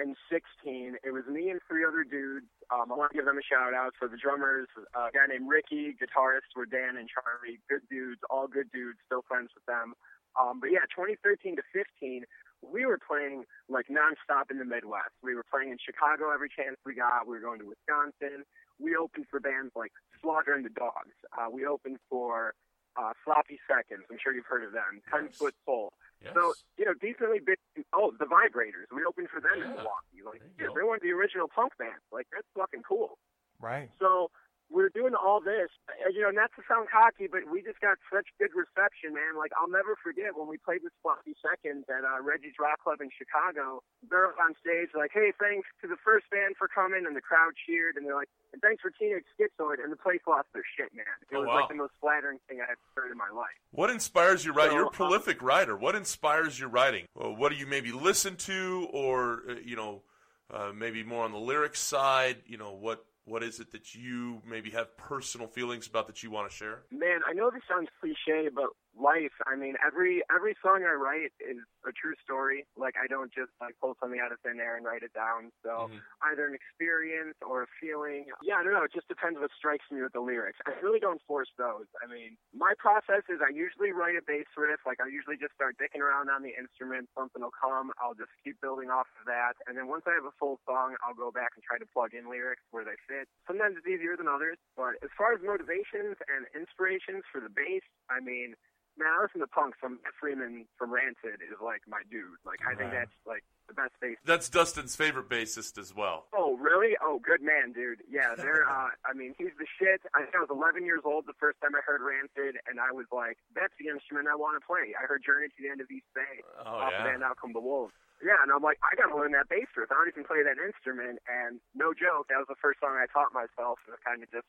[0.00, 2.48] and 16, it was me and three other dudes.
[2.72, 3.92] Um, I want to give them a shout out.
[4.00, 4.64] So the drummers,
[4.96, 7.60] uh, a guy named Ricky, guitarists were Dan and Charlie.
[7.68, 8.96] Good dudes, all good dudes.
[9.04, 9.92] Still friends with them.
[10.40, 12.24] Um, but yeah, 2013 to 15,
[12.64, 15.12] we were playing like nonstop in the Midwest.
[15.20, 17.28] We were playing in Chicago every chance we got.
[17.28, 18.48] We were going to Wisconsin.
[18.80, 19.92] We opened for bands like
[20.24, 21.12] Slaughter and the Dogs.
[21.36, 22.56] Uh, we opened for
[22.96, 24.08] uh, Sloppy Seconds.
[24.10, 25.04] I'm sure you've heard of them.
[25.12, 25.28] Ten.
[25.28, 25.92] Foot Pole.
[26.22, 26.32] Yes.
[26.34, 27.58] So, you know, decently big.
[27.92, 28.88] Oh, the Vibrators.
[28.94, 29.76] We opened for them in Yeah.
[29.76, 30.22] Milwaukee.
[30.24, 32.00] Like, you yeah, they're one of the original punk band.
[32.10, 33.18] Like, that's fucking cool.
[33.60, 33.90] Right.
[34.00, 34.30] So
[34.66, 37.98] we're doing all this, uh, you know, not to sound cocky, but we just got
[38.10, 39.38] such good reception, man.
[39.38, 42.98] Like, I'll never forget when we played with Sloppy Seconds at uh, Reggie's Rock Club
[42.98, 43.82] in Chicago.
[44.10, 47.22] They're up on stage, like, hey, thanks to the first band for coming, and the
[47.22, 50.66] crowd cheered, and they're like, and thanks for Teenage Schizoid, and the place lost their
[50.66, 51.06] shit, man.
[51.30, 51.60] It Oh, was wow.
[51.62, 53.54] like the most flattering thing I've heard in my life.
[53.70, 54.52] What inspires you?
[54.52, 54.72] writing?
[54.72, 55.76] So, You're a um, prolific writer.
[55.76, 57.06] What inspires your writing?
[57.14, 60.02] Well, what do you maybe listen to, or uh, you know,
[60.50, 62.38] uh, maybe more on the lyric side?
[62.46, 66.30] You know, what what is it that you maybe have personal feelings about that you
[66.30, 66.84] want to share?
[66.90, 69.32] Man, I know this sounds cliche, but life.
[69.46, 72.66] I mean, every every song I write is a true story.
[72.76, 75.52] Like I don't just like pull something out of thin air and write it down.
[75.62, 76.00] So Mhm.
[76.32, 78.26] either an experience or a feeling.
[78.42, 78.82] Yeah, I don't know.
[78.82, 80.58] It just depends what strikes me with the lyrics.
[80.66, 81.86] I really don't force those.
[82.02, 84.80] I mean, my process is I usually write a bass riff.
[84.86, 87.08] Like I usually just start dicking around on the instrument.
[87.14, 87.92] Something will come.
[88.00, 89.54] I'll just keep building off of that.
[89.66, 92.14] And then once I have a full song, I'll go back and try to plug
[92.14, 93.28] in lyrics where they fit.
[93.46, 94.58] Sometimes it's easier than others.
[94.76, 98.54] But as far as motivations and inspirations for the bass, I mean,
[98.98, 102.40] man, I listen to punk from Freeman from Rancid is like my dude.
[102.44, 106.26] Like I think that's like the best bass That's Dustin's favorite bassist as well.
[106.30, 106.94] Oh, really?
[107.02, 108.02] Oh, good man, dude.
[108.08, 108.64] Yeah, they're.
[108.76, 110.02] Uh, I mean, he's the shit.
[110.12, 112.90] I think I was 11 years old the first time I heard Rancid, and I
[112.90, 115.80] was like, "That's the instrument I want to play." I heard Journey to the End
[115.80, 117.00] of East Bay Oh off yeah.
[117.00, 117.94] of Band Out Come the Wolves.
[118.20, 119.88] Yeah, and I'm like, I gotta learn that bass riff.
[119.92, 123.06] I don't even play that instrument, and no joke, that was the first song I
[123.08, 124.48] taught myself, and it kind of just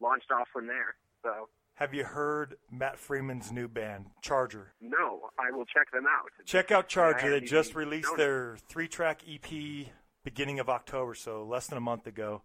[0.00, 0.94] launched off from there.
[1.26, 4.72] So, Have you heard Matt Freeman's new band, Charger?
[4.80, 6.30] no, I will check them out.
[6.46, 7.30] Check out Charger.
[7.30, 9.86] They just released known their three-track EP
[10.24, 12.42] beginning of October, so less than a month ago,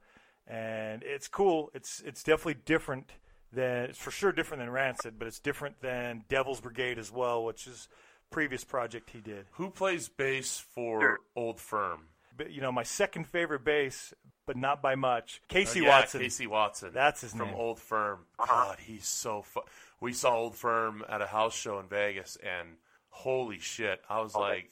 [0.48, 1.72] and it's cool.
[1.74, 3.12] It's it's definitely different
[3.54, 7.44] than it's for sure different than Rancid, but it's different than Devil's Brigade as well,
[7.46, 7.88] which is
[8.32, 9.46] previous project he did.
[9.54, 11.18] Who plays bass for Sure.
[11.38, 12.08] Old Firm?
[12.36, 14.14] But you know, my second favorite bass,
[14.54, 16.22] but not by much, Casey Uh, yeah, Watson.
[16.22, 16.92] Casey Watson.
[16.94, 17.56] That's his from name.
[17.56, 18.26] Old Firm.
[18.38, 18.48] Uh-huh.
[18.70, 19.62] God, he's so fu-
[20.00, 22.78] We saw Old Firm at a house show in Vegas, and
[23.10, 24.72] holy shit, I was Oh, like,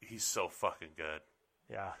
[0.00, 1.20] he's so fucking good.
[1.70, 1.92] Yeah.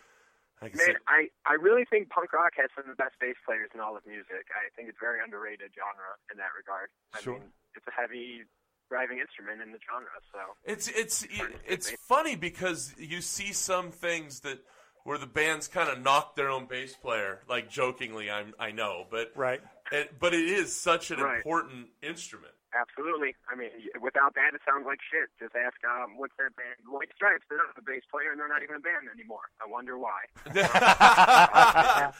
[0.62, 3.36] I Man, sit- I, I really think punk rock has some of the best bass
[3.44, 4.46] players in all of music.
[4.54, 6.88] I think it's a very underrated genre in that regard.
[7.14, 7.34] I Sure.
[7.34, 7.42] mean,
[7.74, 8.42] it's a heavy
[8.88, 10.38] driving instrument in the genre, so.
[10.64, 14.60] It's it's Pardon me, it's funny because you see some things that
[15.06, 19.06] where the bands kind of knock their own bass player, like jokingly, I'm I know,
[19.08, 19.62] but Right.
[19.92, 21.36] it, but it is such an Right.
[21.36, 22.52] important instrument.
[22.74, 23.34] Absolutely.
[23.48, 23.70] I mean,
[24.02, 25.30] without that, it sounds like shit.
[25.38, 26.76] Just ask, um, what's that band?
[26.90, 27.44] White Stripes.
[27.48, 29.48] They're not a bass player, and they're not even a band anymore.
[29.64, 30.26] I wonder why.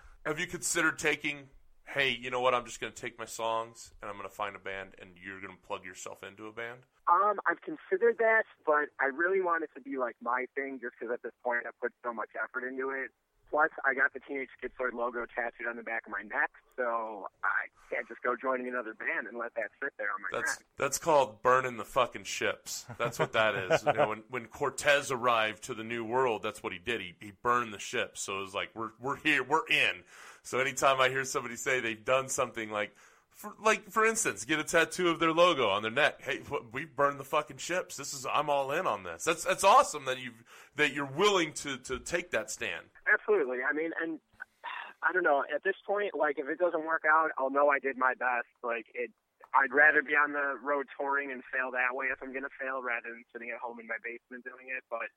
[0.26, 1.48] Have you considered taking
[1.92, 2.54] hey, you know what?
[2.54, 5.10] I'm just going to take my songs and I'm going to find a band, and
[5.22, 6.80] you're going to plug yourself into a band?
[7.08, 10.94] Um, I've considered that, but I really want it to be like my thing, just
[10.98, 13.10] because at this point I put so much effort into it.
[13.50, 17.26] Plus, I got the Teenage Schizoid logo tattooed on the back of my neck, so
[17.42, 20.60] I can't just go joining another band and let that sit there on my That's
[20.60, 20.66] neck.
[20.78, 22.86] that's called burning the fucking ships.
[22.96, 23.82] That's what that is.
[23.84, 27.00] You know, when when Cortez arrived to the New World, that's what he did.
[27.00, 28.20] He he burned the ships.
[28.20, 30.04] So it was like we're we're here, we're in.
[30.42, 32.94] So anytime I hear somebody say they've done something like.
[33.30, 36.20] For, like for instance, get a tattoo of their logo on their neck.
[36.20, 36.40] Hey,
[36.72, 37.96] we burned the fucking ships.
[37.96, 39.24] This is I'm all in on this.
[39.24, 40.32] That's that's awesome that you
[40.76, 42.92] that you're willing to to take that stand.
[43.08, 43.64] Absolutely.
[43.64, 44.20] I mean, and
[45.00, 45.40] I don't know.
[45.48, 48.50] At this point, like, if it doesn't work out, I'll know I did my best.
[48.60, 49.08] Like, it.
[49.56, 52.84] I'd rather be on the road touring and fail that way if I'm gonna fail,
[52.84, 54.84] rather than sitting at home in my basement doing it.
[54.92, 55.08] But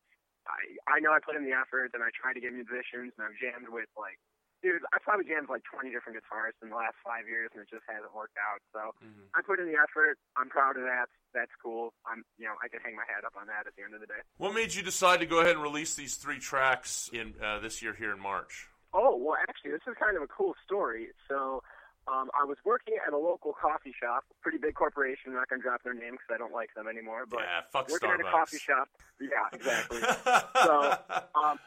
[0.48, 3.28] I, I know I put in the effort, and I try to get musicians, and
[3.28, 4.16] I've jammed with like,
[4.64, 7.70] dude, I probably jammed like 20 different guitarists in the last five years, and it
[7.70, 8.64] just hasn't worked out.
[8.72, 8.96] So
[9.36, 10.16] I put in the effort.
[10.40, 11.12] I'm proud of that.
[11.36, 11.92] That's cool.
[12.08, 14.00] I'm, you know, I can hang my hat up on that at the end of
[14.00, 14.24] the day.
[14.40, 17.84] What made you decide to go ahead and release these three tracks in uh, this
[17.84, 18.72] year here in March?
[18.94, 21.08] Oh, well, actually, this is kind of a cool story.
[21.28, 21.62] So,
[22.08, 25.32] um, I was working at a local coffee shop, pretty big corporation.
[25.32, 27.26] I'm not going to drop their name because I don't like them anymore.
[27.26, 28.90] But Yeah, fuck working at a coffee shop.
[29.20, 30.02] Yeah, exactly.
[30.64, 30.94] so,
[31.34, 31.58] um,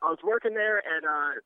[0.00, 1.40] I was working there and uh,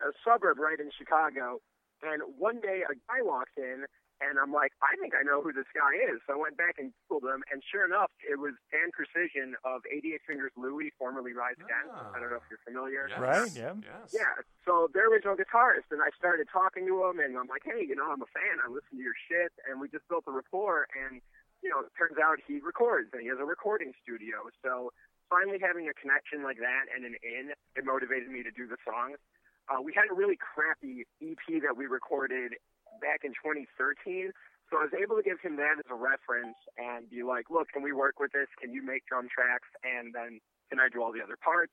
[0.00, 1.60] a suburb right in Chicago,
[2.02, 3.84] and one day a guy walked in,
[4.20, 6.20] and I'm like, I think I know who this guy is.
[6.28, 9.80] So I went back and googled him, and sure enough, it was Dan Precision of
[9.88, 11.96] 88 Fingers Louie, formerly Rise Against.
[11.96, 12.12] Ah.
[12.12, 13.08] I don't know if you're familiar.
[13.08, 13.16] Yes.
[13.16, 13.72] Right, yeah.
[13.80, 14.12] Yes.
[14.12, 14.34] Yeah,
[14.68, 17.96] so their original guitarist, and I started talking to him, and I'm like, hey, you
[17.96, 18.60] know, I'm a fan.
[18.60, 20.84] I listen to your shit, and we just built a rapport.
[20.92, 21.24] And
[21.64, 24.48] you know, it turns out he records, and he has a recording studio.
[24.64, 24.92] So
[25.28, 28.80] finally having a connection like that and an in, it motivated me to do the
[28.84, 29.20] songs.
[29.68, 32.54] Uh, we had a really crappy EP that we recorded
[33.00, 34.32] back in 2013.
[34.70, 37.68] So I was able to give him that as a reference and be like, look,
[37.74, 38.46] can we work with this?
[38.60, 39.66] Can you make drum tracks?
[39.82, 40.38] And then
[40.70, 41.72] can I do all the other parts?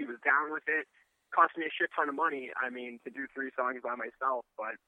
[0.00, 0.88] He was down with it.
[1.34, 2.50] Cost me a shit ton of money.
[2.56, 4.80] I mean, to do three songs by myself, but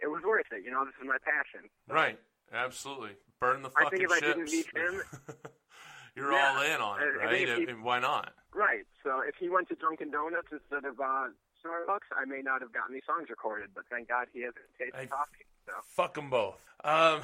[0.00, 0.64] it was worth it.
[0.64, 1.68] You know, this is my passion.
[1.88, 2.16] Right.
[2.52, 3.12] Absolutely.
[3.40, 5.02] Burn the I fucking think if I didn't meet him-
[6.16, 6.52] You're Yeah.
[6.56, 7.48] all in on it, I- I right?
[7.48, 8.32] he- And why not?
[8.54, 8.84] Right.
[9.02, 11.28] So if he went to Dunkin' Donuts instead of uh,
[11.64, 13.70] Starbucks, I may not have gotten these songs recorded.
[13.74, 15.46] But thank God he hasn't tasted I- coffee.
[15.66, 16.56] So Fuck them both.
[16.82, 17.20] Um,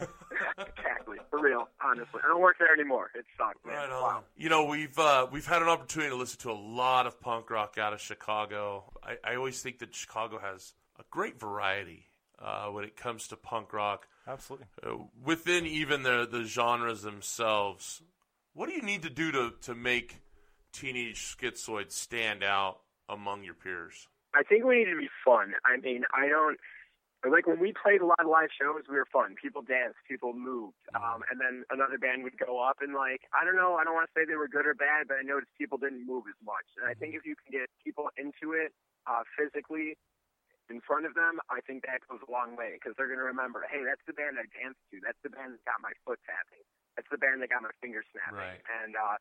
[0.58, 1.68] exactly, for real.
[1.84, 3.10] Honestly, I don't work there anymore.
[3.14, 3.74] It sucks, man.
[3.74, 4.02] right on.
[4.02, 4.24] Wow.
[4.36, 7.50] You know, we've uh, we've had an opportunity to listen to a lot of punk
[7.50, 8.84] rock out of Chicago.
[9.02, 12.06] I, I always think that Chicago has a great variety
[12.38, 14.08] uh, when it comes to punk rock.
[14.26, 14.66] Absolutely.
[14.82, 18.00] Uh, within even the the genres themselves,
[18.54, 20.22] what do you need to do to to make
[20.72, 24.08] Teenage Schizoid stand out among your peers?
[24.34, 25.54] I think we need to be fun.
[25.64, 26.58] I mean, I don't
[27.24, 28.84] like when we played a lot of live shows.
[28.84, 29.38] We were fun.
[29.40, 29.96] People danced.
[30.04, 30.76] People moved.
[30.92, 33.80] Um, and then another band would go up and like I don't know.
[33.80, 36.04] I don't want to say they were good or bad, but I noticed people didn't
[36.04, 36.66] move as much.
[36.76, 38.76] And I think if you can get people into it
[39.08, 39.96] uh, physically
[40.68, 43.28] in front of them, I think that goes a long way because they're going to
[43.28, 45.00] remember, hey, that's the band I danced to.
[45.04, 46.64] That's the band that got my foot tapping.
[46.96, 48.40] That's the band that got my finger snapping.
[48.40, 48.62] Right.
[48.84, 49.20] And uh,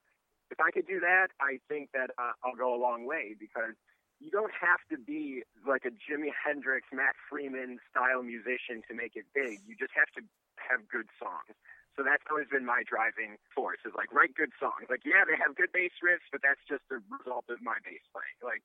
[0.54, 3.74] if I could do that, I think that uh, I'll go a long way because
[4.22, 9.18] you don't have to be like a Jimi Hendrix, Matt Freeman style musician to make
[9.18, 9.66] it big.
[9.66, 10.22] You just have to
[10.62, 11.58] have good songs.
[11.98, 14.90] So that's always been my driving force is like write good songs.
[14.90, 18.02] Like yeah, they have good bass riffs, but that's just the result of my bass
[18.14, 18.38] playing.
[18.42, 18.62] Like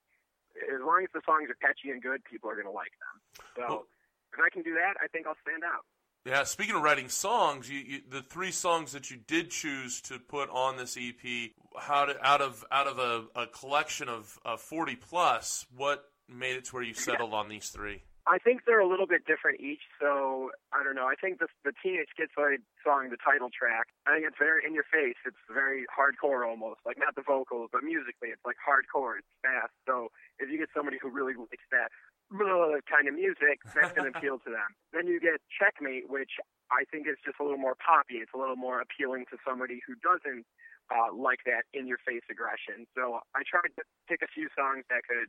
[0.68, 3.16] as long as the songs are catchy and good, people are going to like them.
[3.56, 3.88] So
[4.32, 5.84] if I can do that, I think I'll stand out.
[6.24, 10.18] Yeah, speaking of writing songs, you, you, the three songs that you did choose to
[10.18, 14.56] put on this EP, how to, out of out of a, a collection of uh,
[14.56, 18.02] forty plus, what made it to where you settled on these three?
[18.28, 21.08] I think they're a little bit different each, so I don't know.
[21.08, 24.76] I think the the Teenage Schizoid song, the title track, I think it's very in
[24.76, 25.16] your face.
[25.24, 29.24] It's very hardcore almost, like not the vocals, but musically, it's like hardcore.
[29.24, 29.72] It's fast.
[29.88, 31.88] So if you get somebody who really likes that
[32.30, 34.70] blah kind of music, that's going to appeal to them.
[34.92, 36.36] Then you get Checkmate, which
[36.70, 38.20] I think is just a little more poppy.
[38.20, 40.44] It's a little more appealing to somebody who doesn't
[40.92, 42.86] uh, like that in your face aggression.
[42.96, 45.28] So I tried to pick a few songs that could.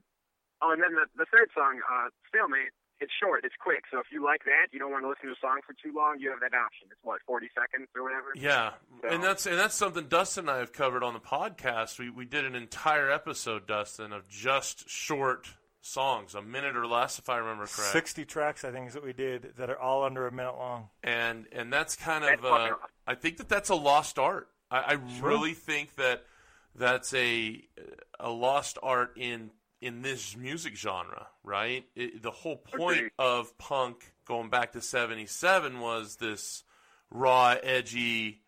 [0.62, 3.84] Oh, and then the, the third song, uh, Stalemate, it's short, it's quick.
[3.90, 5.96] So if you like that, you don't want to listen to a song for too
[5.96, 6.88] long, you have that option.
[6.92, 8.36] It's what, 40 seconds or whatever?
[8.36, 11.98] Yeah, So- and that's and that's something Dustin and I have covered on the podcast.
[11.98, 15.48] We we did an entire episode, Dustin, of just short
[15.82, 17.92] songs, a minute or less, if I remember correct.
[17.92, 20.90] 60 tracks, I think, is what we did that are all under a minute long.
[21.04, 22.76] and and that's kind That's of uh.
[23.08, 24.50] I think that that's a lost art.
[24.72, 26.24] I, I really think that
[26.76, 27.62] that's a
[28.20, 31.86] a lost art in in this music genre, right?
[31.96, 33.12] It, the whole point Agreed.
[33.18, 36.64] of punk going back to 77 was this
[37.10, 38.42] raw, edgy,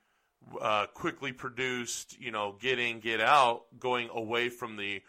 [0.60, 5.02] uh, quickly produced, you know, get in, get out, going away from the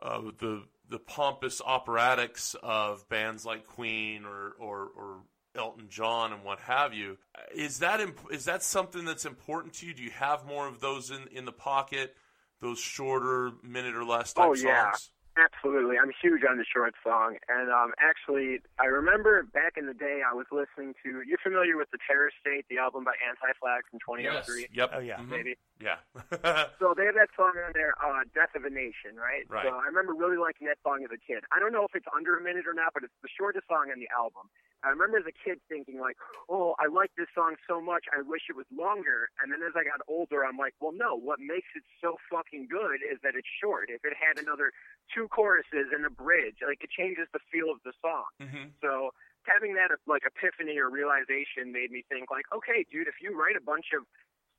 [0.00, 5.22] uh, the the pompous operatics of bands like Queen or, or or
[5.56, 7.16] Elton John and what have you.
[7.54, 9.94] Is that imp- is that something that's important to you?
[9.94, 12.14] Do you have more of those in in the pocket?
[12.60, 14.92] Those shorter, minute or less type Oh, yeah.
[14.92, 15.10] songs.
[15.36, 15.96] Absolutely.
[15.96, 17.40] I'm huge on the short song.
[17.48, 21.22] And um, actually, I remember back in the day, I was listening to.
[21.24, 24.28] You're familiar with The Terror State, the album by Anti Flag from 2003?
[24.28, 24.68] Yes.
[24.76, 24.90] Yep.
[24.92, 25.16] Oh, yeah.
[25.24, 25.28] Mhm.
[25.32, 25.56] Maybe.
[25.80, 25.96] Yeah.
[26.78, 29.46] So they have that song on there, uh, "Death of a Nation," right?
[29.48, 29.64] Right.
[29.64, 31.44] So I remember really liking that song as a kid.
[31.54, 33.88] I don't know if it's under a minute or not, but it's the shortest song
[33.94, 34.50] on the album.
[34.84, 36.16] I remember as a kid thinking like,
[36.48, 39.74] "Oh, I like this song so much, I wish it was longer." And then as
[39.76, 41.14] I got older, I'm like, "Well, no.
[41.14, 43.90] What makes it so fucking good is that it's short.
[43.90, 44.72] If it had another
[45.14, 49.14] two choruses and a bridge, like it changes the feel of the song." hmm So
[49.44, 53.56] having that like epiphany or realization made me think like, okay, dude, if you write
[53.56, 54.06] a bunch of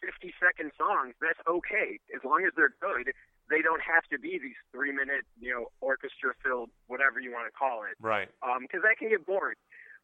[0.03, 1.99] 50 second songs, that's okay.
[2.11, 3.15] As long as they're good,
[3.49, 7.47] they don't have to be these three minute, you know, orchestra filled, whatever you want
[7.47, 7.95] to call it.
[7.99, 8.27] Right.
[8.43, 9.55] Um, cause that can get boring.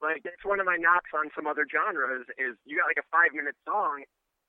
[0.01, 3.07] Like that's one of my knocks on some other genres is you got like a
[3.11, 4.03] five minute song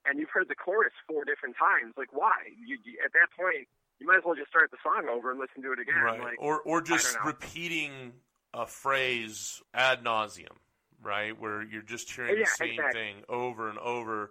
[0.06, 1.94] and you've heard the chorus four different times.
[1.96, 2.54] Like why?
[2.54, 5.40] You, you at that point, you might as well just start the song over and
[5.40, 6.02] listen to it again.
[6.02, 6.20] Right.
[6.20, 8.12] Like, or or just repeating
[8.54, 10.56] a phrase ad nauseum,
[11.02, 11.38] right?
[11.38, 13.00] Where you're just hearing Yeah, the same exactly.
[13.00, 14.30] thing over and over,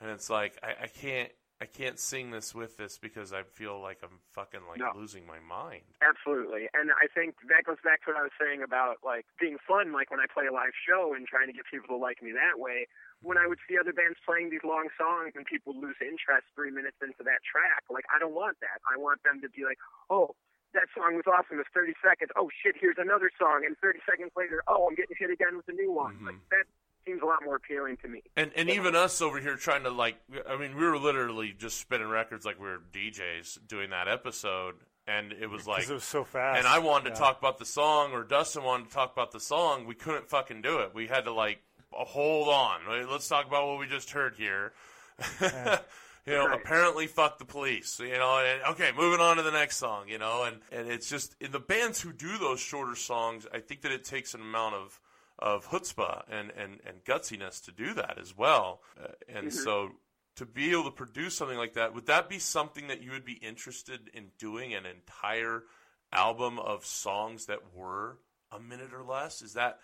[0.00, 3.76] and it's like I, I can't I can't sing this with this because I feel
[3.78, 4.92] like I'm fucking like No.
[4.96, 5.84] losing my mind.
[6.00, 6.68] Absolutely.
[6.72, 9.92] And I think that goes back to what I was saying about like being fun,
[9.92, 12.32] like when I play a live show and trying to get people to like me
[12.32, 12.88] that way.
[13.20, 16.72] When I would see other bands playing these long songs and people lose interest three
[16.72, 18.80] minutes into that track, like I don't want that.
[18.88, 19.76] I want them to be like,
[20.08, 20.32] Oh,
[20.72, 21.60] that song was awesome.
[21.60, 22.30] It's 30 seconds.
[22.40, 23.68] Oh shit, here's another song.
[23.68, 26.16] And 30 seconds later, oh, I'm getting hit again with a new one.
[26.24, 26.26] Mhm.
[26.32, 26.64] Like that
[27.10, 28.22] seems a lot more appealing to me.
[28.36, 30.16] And and even us over here trying to like
[30.48, 34.76] I mean we were literally just spinning records like we were DJs doing that episode,
[35.06, 36.58] and it was like it was so fast.
[36.58, 39.40] and I wanted to talk about the song, or Dustin wanted to talk about the
[39.40, 39.86] song.
[39.86, 40.94] We couldn't fucking do it.
[40.94, 41.58] We had to like
[41.92, 42.80] hold on.
[42.88, 44.72] Wait, Let's talk about what we just heard here.
[45.40, 46.60] you know, Right.
[46.60, 47.98] apparently, fuck the police.
[47.98, 50.08] You know, and, okay, moving on to the next song.
[50.08, 53.46] You know, and and it's just in the bands who do those shorter songs.
[53.52, 55.00] I think that it takes an amount of
[55.40, 58.80] of chutzpah and and and gutsiness to do that as well.
[59.02, 59.90] Uh, and so
[60.36, 63.24] to be able to produce something like that, would that be something that you would
[63.24, 65.64] be interested in doing an entire
[66.12, 68.18] album of songs that were
[68.52, 69.42] a minute or less?
[69.42, 69.78] Is that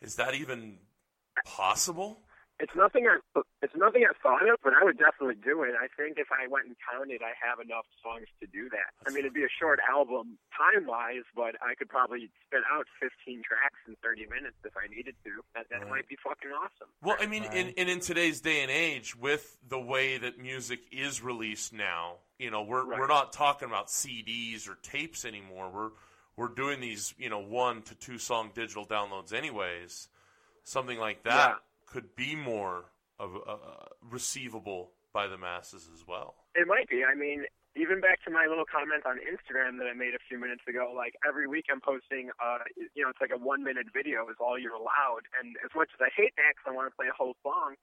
[0.00, 0.78] is that even
[1.44, 2.22] possible?
[2.60, 3.18] It's nothing I
[3.62, 5.74] it's nothing I thought of, but I would definitely do it.
[5.78, 8.90] I think if I went and counted, I have enough songs to do that.
[9.06, 12.86] I mean, it'd be a short album time wise, but I could probably spit out
[12.98, 15.30] 15 tracks in 30 minutes if I needed to.
[15.54, 15.90] That, that Right.
[16.02, 16.88] might be fucking awesome.
[17.02, 17.74] Well, I mean, in, Right.
[17.78, 22.50] in in today's day and age, with the way that music is released now, you
[22.50, 22.98] know, we're Right.
[22.98, 25.70] we're not talking about CDs or tapes anymore.
[25.70, 25.90] We're
[26.36, 30.08] we're doing these, you know, one to two song digital downloads, anyways.
[30.64, 31.54] Something like that Yeah.
[31.90, 33.56] Could be more of uh,
[34.10, 36.34] receivable by the masses as well.
[36.54, 37.02] It might be.
[37.02, 37.44] I mean,
[37.76, 40.92] even back to my little comment on Instagram that I made a few minutes ago,
[40.94, 42.58] like every week I'm posting, uh,
[42.94, 45.24] you know, it's like a one minute video is all you're allowed.
[45.40, 47.74] And as much as I hate that because I want to play a whole song,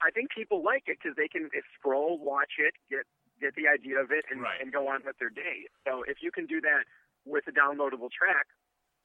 [0.00, 3.04] I think people like it because they can scroll, watch it, get
[3.40, 4.60] get the idea of it, and, Right.
[4.60, 5.68] and go on with their day.
[5.84, 6.84] So if you can do that
[7.28, 8.46] with a downloadable track,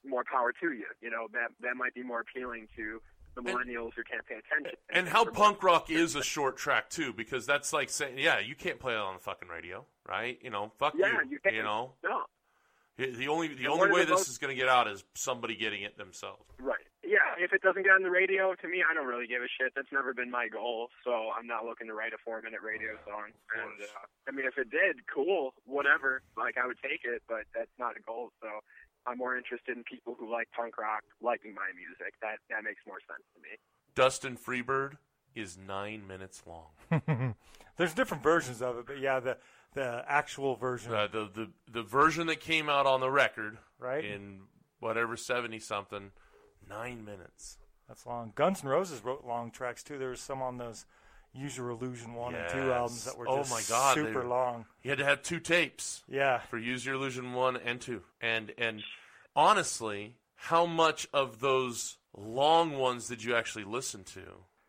[0.05, 0.87] more power to you.
[1.01, 3.01] You know, that that might be more appealing to
[3.35, 4.77] the millennials who can't pay attention.
[4.89, 8.55] And how punk rock is a short track too, because that's like saying, yeah, you
[8.55, 10.37] can't play it on the fucking radio, right?
[10.41, 11.31] You know, fuck Yeah, you.
[11.31, 11.55] you can't.
[11.55, 12.23] You know, No,
[12.97, 15.03] the only the And only way the this most- is going to get out is
[15.15, 16.43] somebody getting it themselves.
[16.59, 16.77] Right.
[17.03, 19.47] Yeah, if it doesn't get on the radio, to me, I don't really give a
[19.59, 19.73] shit.
[19.75, 23.33] That's never been my goal, so I'm not looking to write a four-minute radio song.
[23.57, 26.21] And uh, I mean, if it did, cool, whatever.
[26.37, 28.29] Like I would take it, but that's not a goal.
[28.39, 28.47] So
[29.07, 32.13] I'm more interested in people who like punk rock liking my music.
[32.21, 33.57] That that makes more sense to me.
[33.95, 34.97] Dustin Freebird
[35.35, 37.35] is nine minutes long.
[37.77, 39.37] There's different versions of it, but yeah, the
[39.73, 44.03] the actual version, Uh, the the the version that came out on the record right?
[44.03, 44.41] in
[44.79, 46.11] whatever seventy something,
[46.69, 47.57] nine minutes.
[47.87, 48.31] That's long.
[48.35, 49.97] Guns N' Roses wrote long tracks too.
[49.97, 50.85] There was some on those
[51.33, 54.27] Use Your Illusion one and two albums that were Oh just my God, super were-
[54.27, 54.65] long.
[54.83, 58.53] You had to have two tapes Yeah, for Use Your Illusion one and two, and
[58.57, 58.83] and
[59.35, 64.21] honestly, how much of those long ones did you actually listen to?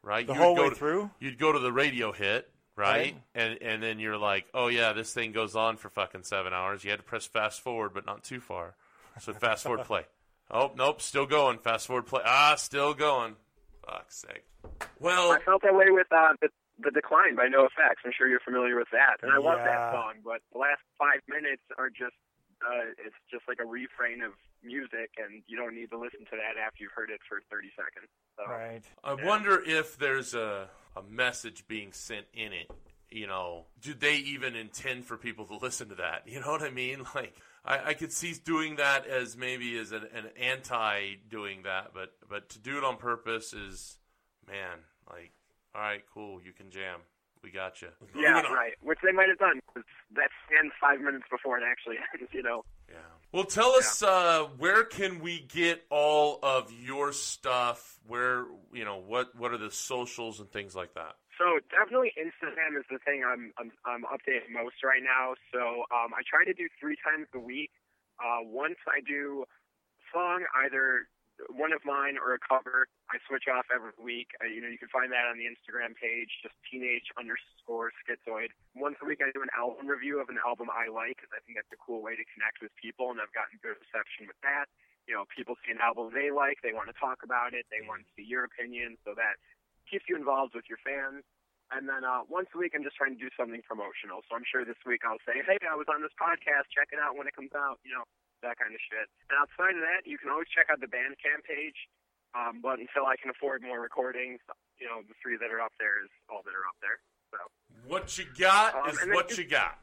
[0.05, 1.11] Right, the You would whole go way to- through.
[1.21, 3.15] You'd go to the radio hit, right?
[3.15, 3.17] Right.
[3.37, 6.83] And and then you're like, oh yeah, this thing goes on for fucking seven hours.
[6.83, 8.75] You had to press fast forward, but not too far.
[9.21, 10.05] So fast forward play.
[10.51, 11.57] Oh nope, still going.
[11.59, 12.21] Fast forward play.
[12.27, 13.37] Ah, still going.
[13.87, 14.45] Fuck's sake.
[15.01, 16.49] Well, I felt that way with uh, the,
[16.79, 18.05] the Decline by NOFX.
[18.05, 20.15] I'm sure you're familiar with that, and I love that song.
[20.23, 22.13] But the last five minutes are just
[22.67, 24.33] uh, it's just like a refrain of
[24.63, 27.71] music, and you don't need to listen to that after you've heard it for 30
[27.77, 28.09] seconds.
[28.37, 28.83] So, Right.
[29.03, 32.71] I wonder if there's a a message being sent in it.
[33.11, 36.23] You know, do they even intend for people to listen to that?
[36.27, 37.05] You know what I mean?
[37.15, 37.35] Like,
[37.65, 42.13] I, I could see doing that as maybe as an, an anti doing that, but
[42.29, 43.99] but to do it on purpose is,
[44.49, 44.79] man,
[45.11, 45.33] like,
[45.75, 47.01] all right, cool, you can jam,
[47.43, 47.89] we got you.
[48.15, 48.75] Yeah, right.
[48.83, 49.61] Which they might have done.
[50.15, 52.31] That ends five minutes before it actually ends.
[52.33, 52.65] You know.
[52.89, 52.97] Yeah.
[53.33, 57.99] Well, tell us uh, where can we get all of your stuff?
[58.07, 61.17] Where you know what what are the socials and things like that?
[61.39, 65.35] So definitely Instagram is the thing I'm I'm, I'm updating most right now.
[65.53, 67.71] So um, I try to do three times a week.
[68.23, 69.45] Uh, once I do
[70.13, 71.09] song, either
[71.51, 72.87] one of mine or a cover.
[73.11, 74.33] I switch off every week.
[74.41, 78.53] Uh, you know, you can find that on the Instagram page, just teenage underscore schizoid.
[78.77, 81.41] Once a week, I do an album review of an album I like because I
[81.45, 84.39] think that's a cool way to connect with people, and I've gotten good reception with
[84.47, 84.71] that.
[85.11, 87.83] You know, people see an album they like, they want to talk about it, they
[87.83, 89.41] want to see your opinion, so that
[89.91, 91.27] keeps you involved with your fans.
[91.73, 94.21] And then uh, once a week, I'm just trying to do something promotional.
[94.29, 96.69] So I'm sure this week I'll say, hey, I was on this podcast.
[96.69, 97.81] Check it out when it comes out.
[97.81, 98.05] You know,
[98.43, 99.07] that kind of shit.
[99.31, 101.79] And outside of that, you can always check out the Bandcamp page.
[102.35, 104.41] Um, but until I can afford more recordings,
[104.81, 106.99] you know, the three that are up there is all that are up there.
[107.31, 107.39] So.
[107.89, 109.79] What you got Um, is what just- you got.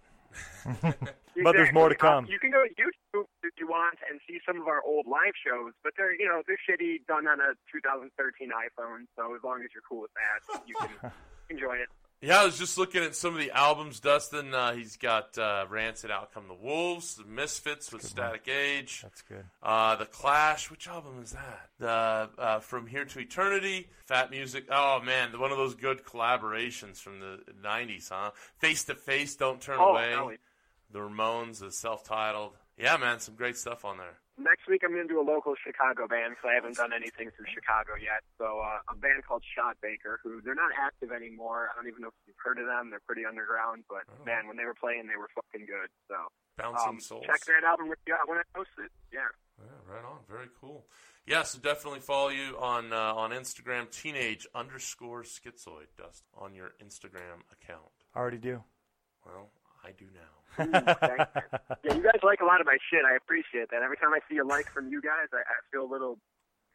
[1.42, 2.10] But there's more to Exactly.
[2.20, 2.32] Um, come.
[2.34, 5.32] you can go to YouTube if you want and see some of our old live
[5.40, 8.12] shows, but they're you know they're shitty, done on a 2013
[8.52, 9.08] iPhone.
[9.16, 10.90] So as long as you're cool with that, you can
[11.50, 11.88] enjoy it.
[12.22, 14.02] Yeah, I was just looking at some of the albums.
[14.02, 19.02] Dustin, uh, he's got uh, Rancid, Out Come the Wolves, The Misfits with Static Age,
[19.04, 19.46] That's good.
[19.64, 20.70] uh, The Clash.
[20.70, 21.70] Which album is that?
[21.80, 24.66] The uh, From Here to Eternity, Fat Music.
[24.70, 28.32] Oh man, one of those good collaborations from the '90s, huh?
[28.58, 30.12] Face to Face, Don't Turn Oh, Away.
[30.12, 30.32] hell.
[30.92, 32.54] The Ramones, the self-titled.
[32.78, 34.18] Yeah, man, some great stuff on there.
[34.40, 37.28] Next week I'm going to do a local Chicago band because I haven't done anything
[37.36, 38.24] from Chicago yet.
[38.40, 41.68] So uh, a band called Shot Baker, who they're not active anymore.
[41.70, 42.88] I don't even know if you've heard of them.
[42.88, 45.92] They're pretty underground, but man, when they were playing, they were fucking good.
[46.08, 46.16] So
[46.56, 47.28] Bouncing um, Souls.
[47.28, 48.92] check that album review out when I post it.
[49.12, 49.28] Yeah.
[49.60, 50.24] Yeah, right on.
[50.32, 50.88] Very cool.
[51.28, 56.72] Yeah, so definitely follow you on uh, on Instagram, teenage underscore schizoid, Dust, on your
[56.84, 57.92] Instagram account.
[58.16, 58.64] I already do.
[59.26, 59.52] Well,
[59.84, 60.39] I do now.
[60.60, 61.26] Thanks.
[61.84, 63.02] yeah, you guys like a lot of my shit.
[63.06, 63.82] I appreciate that.
[63.84, 66.20] Every time I see a like from you guys, I, I feel a little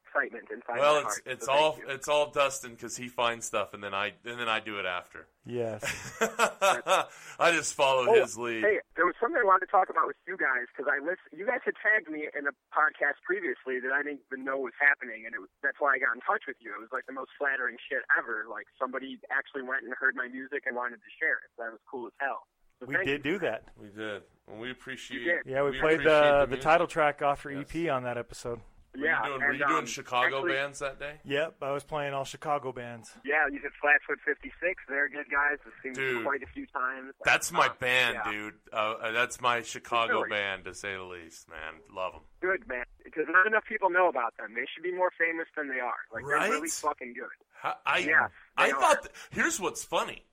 [0.06, 1.22] excitement inside well, my it's heart.
[1.26, 4.46] it's So all it's all Dustin because he finds stuff and then I and then
[4.48, 5.26] I do it after.
[5.44, 5.82] Yes.
[6.22, 8.62] I just follow Oh, his lead.
[8.62, 11.20] Hey, there was something I wanted to talk about with you guys because I list,
[11.34, 14.76] you guys had tagged me in a podcast previously that I didn't even know was
[14.78, 16.70] happening, and it was, that's why I got in touch with you.
[16.72, 18.46] It was like the most flattering shit ever.
[18.48, 21.50] Like somebody actually went and heard my music and wanted to share it.
[21.58, 22.46] That was cool as hell.
[22.80, 23.32] So We did you.
[23.32, 23.64] do that.
[23.80, 24.22] We did.
[24.46, 25.20] Well, we appreciate.
[25.20, 25.46] You did.
[25.46, 27.66] Yeah, we, played appreciate the, the title track off your Yes.
[27.74, 28.60] EP on that episode.
[28.96, 31.14] Were Yeah, you doing, were you doing um, Chicago actually- bands that day?
[31.24, 33.12] Yep, I was playing all Chicago bands.
[33.24, 34.54] Yeah, you did Flatfoot 56.
[34.88, 35.58] They're good guys.
[35.66, 36.24] I've seen them Dude.
[36.24, 37.12] quite a few times.
[37.24, 38.30] That's my Uh, band, yeah.
[38.30, 38.54] dude.
[38.72, 40.30] Uh, uh, that's my Chicago Really?
[40.30, 41.48] band, to say the least.
[41.48, 42.22] Man, love them.
[42.40, 44.54] Good man, because not enough people know about them.
[44.54, 45.94] They should be more famous than they are.
[46.12, 46.42] Like Right?
[46.42, 47.26] they're really fucking good.
[47.54, 49.02] How- I Yeah, I they thought.
[49.02, 50.24] th- here's what's funny.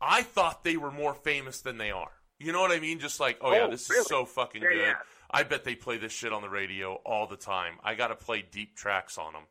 [0.00, 2.10] I thought they were more famous than they are.
[2.38, 2.98] You know what I mean?
[3.00, 4.00] Just like, oh, yeah, Oh, this really?
[4.00, 4.78] is so fucking Yeah, good.
[4.80, 4.94] yeah.
[5.30, 7.74] I bet they play this shit on the radio all the time.
[7.84, 9.42] I got to play deep tracks on them.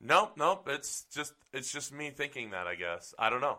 [0.00, 0.68] Nope, nope.
[0.70, 2.66] It's just it's just me thinking that.
[2.68, 3.58] I guess I don't know.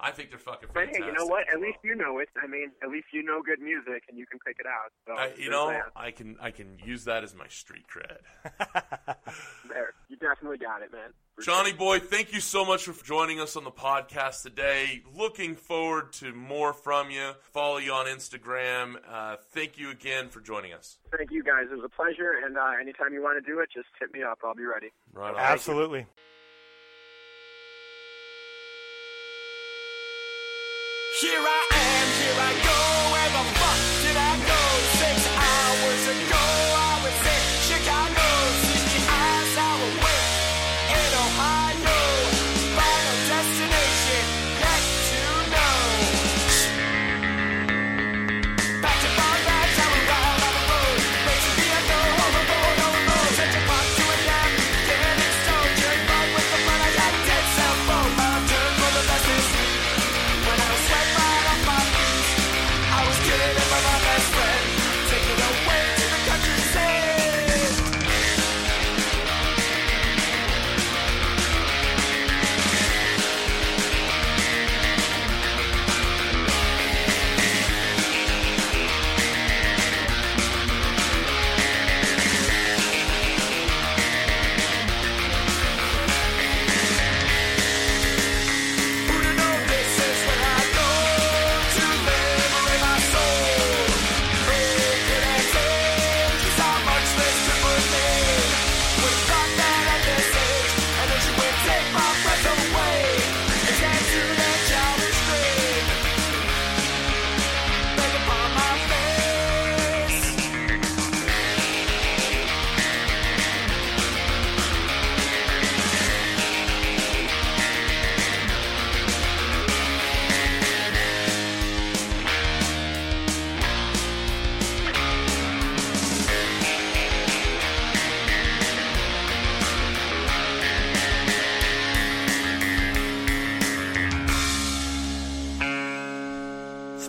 [0.00, 1.02] I think they're fucking But fantastic.
[1.04, 1.44] hey, you know what?
[1.52, 2.28] At least you know it.
[2.40, 4.92] I mean, at least you know good music and you can pick it out.
[5.06, 5.86] So I, you know, that.
[5.96, 8.18] I can I can use that as my street cred.
[9.68, 11.10] there, you definitely got it, man.
[11.34, 11.78] For Johnny sure.
[11.78, 15.02] boy, thank you so much for joining us on the podcast today.
[15.14, 17.32] Looking forward to more from you.
[17.52, 18.96] Follow you on Instagram.
[19.08, 20.98] Uh, thank you again for joining us.
[21.16, 21.66] Thank you guys.
[21.70, 22.34] It was a pleasure.
[22.44, 24.38] And uh, anytime you want to do it, just hit me up.
[24.44, 24.90] I'll be ready.
[25.12, 25.40] Right on.
[25.40, 26.06] Absolutely.
[31.20, 32.78] Here I am, here I go.
[33.10, 34.62] Where the fuck did I go?
[35.02, 36.44] Six hours ago,
[36.78, 37.47] I was in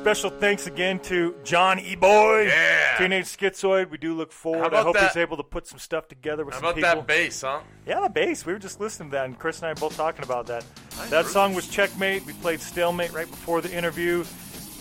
[0.10, 1.96] Special thanks again to John E.
[1.96, 2.98] Boy, Yeah.
[2.98, 3.92] Teenage Schizoid.
[3.92, 4.74] We do look forward.
[4.74, 7.06] I hope that- he's able to put some stuff together with How some about that
[7.06, 7.60] bass, huh?
[7.86, 8.44] Yeah, the bass.
[8.44, 10.66] We were just listening to that, and Chris and I were both talking about that.
[10.98, 11.32] Nice that groove.
[11.32, 12.26] song was Checkmate.
[12.26, 14.26] We played Stalemate right before the interview.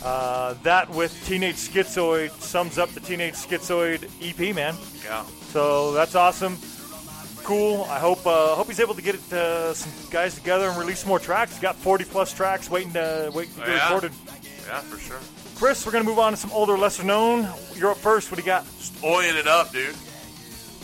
[0.03, 4.77] Uh, that with Teenage Schizoid sums up the Teenage Schizoid EP, man.
[5.05, 5.25] Yeah.
[5.53, 6.57] So that's awesome.
[7.45, 7.87] Cool.
[7.91, 11.05] I hope uh, hope he's able to get it, uh, some guys together and release
[11.05, 11.53] more tracks.
[11.53, 13.85] He's got 40 plus tracks waiting to waiting to get Yeah.
[13.85, 14.13] recorded.
[14.69, 15.19] Yeah, for sure.
[15.57, 17.49] Chris, we're gonna move on to some older, lesser known.
[17.75, 18.31] You're up first.
[18.31, 18.67] What do you got?
[19.03, 19.97] Oiling it up, dude.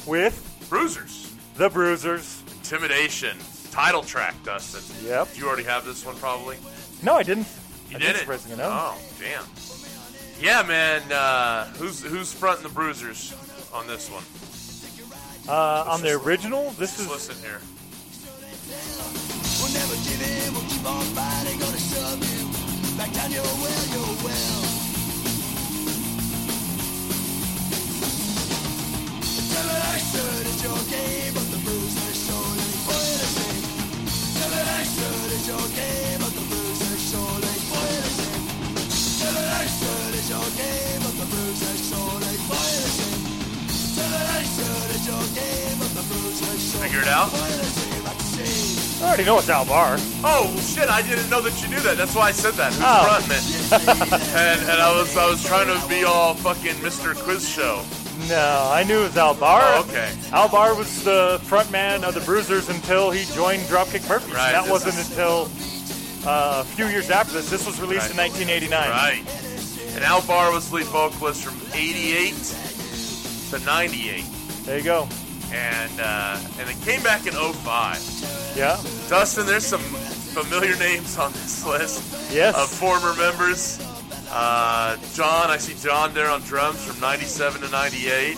[0.07, 1.35] With Bruisers.
[1.57, 2.43] the Bruisers.
[2.57, 3.37] Intimidation.
[3.70, 4.82] Title track, Dustin.
[5.07, 5.28] Yep.
[5.37, 6.57] You already have this one, probably?
[7.03, 7.47] No, I didn't.
[7.91, 8.20] You I did it?
[8.20, 8.68] surprisingly, no.
[8.70, 9.45] Oh, damn.
[10.41, 11.03] Yeah, man.
[11.12, 13.35] Uh, who's who's fronting the Bruisers
[13.72, 14.24] on this one?
[15.47, 17.61] Uh, on the original, this is Let's listen here.
[19.61, 22.34] We'll never give in, we'll keep on fighting, gonna shove you
[22.97, 24.05] back down your well, your
[30.65, 32.65] your game, but the bruiser surely
[35.45, 37.55] your game, but the bruiser surely
[40.31, 42.25] your game, but the bruiser surely
[45.05, 47.94] your game, but the bruiser surely Figure it out?
[49.03, 49.97] I already know it's Al Barr.
[50.25, 50.89] Oh shit!
[50.89, 51.97] I didn't know that you knew that.
[51.97, 52.73] That's why I said that.
[52.73, 53.05] Who's Oh.
[53.05, 54.35] fronting it?
[54.35, 57.15] and and I was I was trying to be all fucking Mr.
[57.15, 57.83] Quiz Show.
[58.29, 59.63] No, I knew it was Al Barr.
[59.65, 60.11] Oh, okay.
[60.33, 64.33] Al Barr was the frontman of the Bruisers until he joined Dropkick Murphys.
[64.33, 65.49] Right, That this wasn't is- until
[66.27, 67.51] uh, a few years after this.
[67.51, 68.31] This was released in Right.
[68.31, 68.89] 1989.
[68.91, 69.95] Right.
[69.97, 72.35] And Al Barr was lead vocalist from '88
[73.51, 74.25] to '98,
[74.65, 75.09] There you go.
[75.55, 78.55] And uh, and it came back in 05.
[78.57, 78.77] Yeah.
[79.09, 82.57] Dustin, there's some familiar names on this list Yes.
[82.57, 83.79] of former members.
[84.31, 88.37] Uh, John, I see John there on drums from 97 to 98.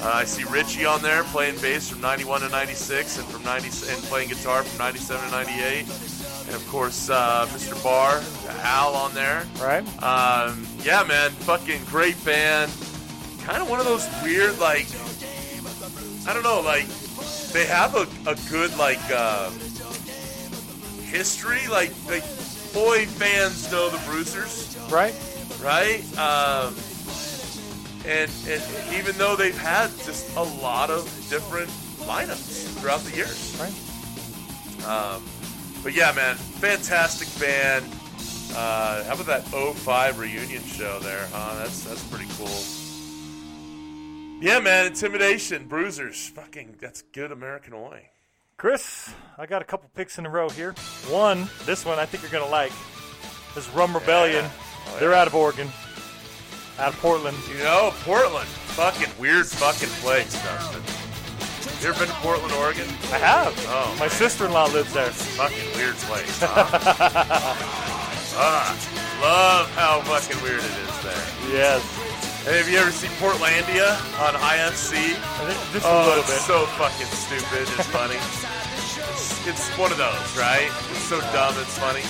[0.00, 3.66] Uh, I see Richie on there playing bass from 91 to 96 and from 90
[3.92, 5.86] and playing guitar from 97 to 98.
[6.46, 7.80] And of course, uh, Mr.
[7.82, 8.22] Barr,
[8.62, 9.44] Al on there.
[9.60, 9.82] Right.
[10.02, 12.70] Um, yeah, man, fucking great band.
[13.42, 14.86] Kind of one of those weird, like,
[16.26, 16.86] I don't know, like,
[17.52, 19.50] they have a, a good, like, uh,
[21.02, 21.66] history.
[21.68, 22.22] Like, like,
[22.72, 25.14] boy fans know the Bruisers, Right.
[25.62, 26.00] right?
[26.18, 26.74] Um,
[28.06, 28.62] and, and
[28.94, 31.68] even though they've had just a lot of different
[32.08, 33.56] lineups throughout the years.
[33.60, 34.86] Right.
[34.86, 35.22] Um,
[35.82, 37.84] but yeah, man, fantastic band.
[38.56, 41.56] Uh, how about that 05 reunion show there, huh?
[41.58, 42.46] That's that's pretty cool.
[44.44, 48.10] Yeah, man, intimidation, bruisers, fucking, that's good American Oi.
[48.58, 50.74] Chris, I got a couple picks in a row here.
[51.08, 52.70] One, this one I think you're to like.
[53.54, 54.44] This is Rum Rebellion.
[54.44, 55.22] Oh, They're yeah.
[55.22, 55.68] out of Oregon,
[56.78, 57.38] out of Portland.
[57.50, 60.82] You know, Portland, fucking weird fucking place, Dustin.
[61.80, 62.86] You ever been to Portland, Oregon?
[63.12, 63.54] I have.
[63.68, 65.08] Oh, My sister-in-law lives there.
[65.10, 66.66] Fucking weird place, huh?
[68.36, 68.76] ah,
[69.22, 71.50] love how fucking weird it is there.
[71.50, 72.13] Yes.
[72.44, 73.88] Hey, have you ever seen Portlandia
[74.20, 75.16] on IFC?
[75.72, 76.44] Just a Oh, little it's bit.
[76.44, 78.20] so fucking stupid and funny.
[78.20, 80.68] It's, it's one of those, right?
[80.92, 82.04] It's so dumb, it's funny.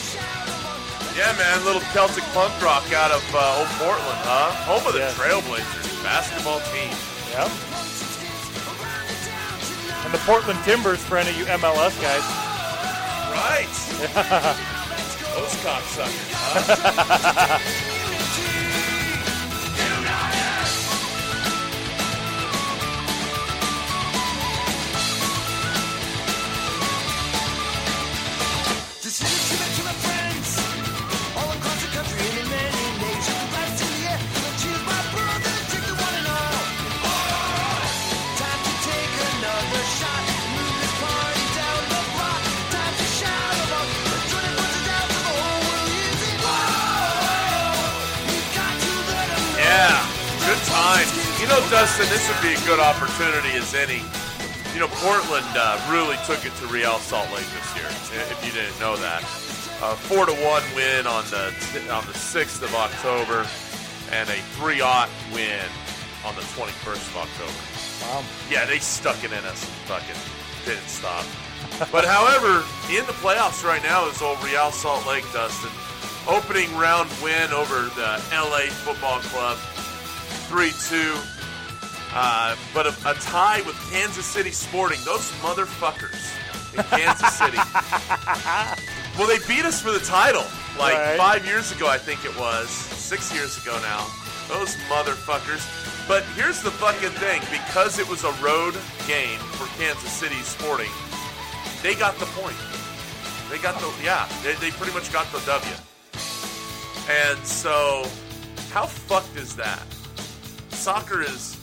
[1.14, 4.50] Yeah, man, little Celtic punk rock out of uh, old Portland, huh?
[4.66, 5.14] Home of the Yes.
[5.14, 6.90] Trailblazers basketball team.
[7.30, 7.46] Yep.
[10.04, 12.26] And the Portland Timbers for any of you MLS guys.
[13.30, 13.70] Right.
[15.38, 18.00] Those cocksuckers, huh?
[51.60, 54.02] know, Dustin, this would be a good opportunity as any.
[54.74, 57.86] You know, Portland uh, really took it to Real Salt Lake this year.
[58.26, 59.22] If you didn't know that,
[59.78, 61.54] uh, four to one win on the
[61.94, 63.46] on the sixth of October,
[64.10, 65.62] and a three ought win
[66.26, 67.54] on the twenty first of October.
[68.02, 68.24] Wow.
[68.50, 70.18] Yeah, they stuck it in us and fucking
[70.66, 71.24] didn't stop.
[71.92, 75.70] But however, in the playoffs right now is old Real Salt Lake, Dustin.
[76.26, 79.56] Opening round win over the LA Football Club,
[80.50, 81.14] 3 2.
[82.14, 85.00] Uh, but a, a tie with Kansas City Sporting.
[85.04, 86.14] Those motherfuckers
[86.76, 87.58] in Kansas City.
[89.18, 90.44] well, they beat us for the title
[90.78, 91.18] like Right.
[91.18, 92.68] five years ago, I think it was.
[92.68, 94.06] six years ago now.
[94.48, 95.62] Those motherfuckers.
[96.06, 98.74] But here's the fucking thing because it was a road
[99.08, 100.90] game for Kansas City Sporting,
[101.82, 102.56] they got the point.
[103.50, 105.74] They got the, yeah, they, they pretty much got the W.
[107.10, 108.04] And so,
[108.70, 109.82] how fucked is that?
[110.70, 111.56] Soccer is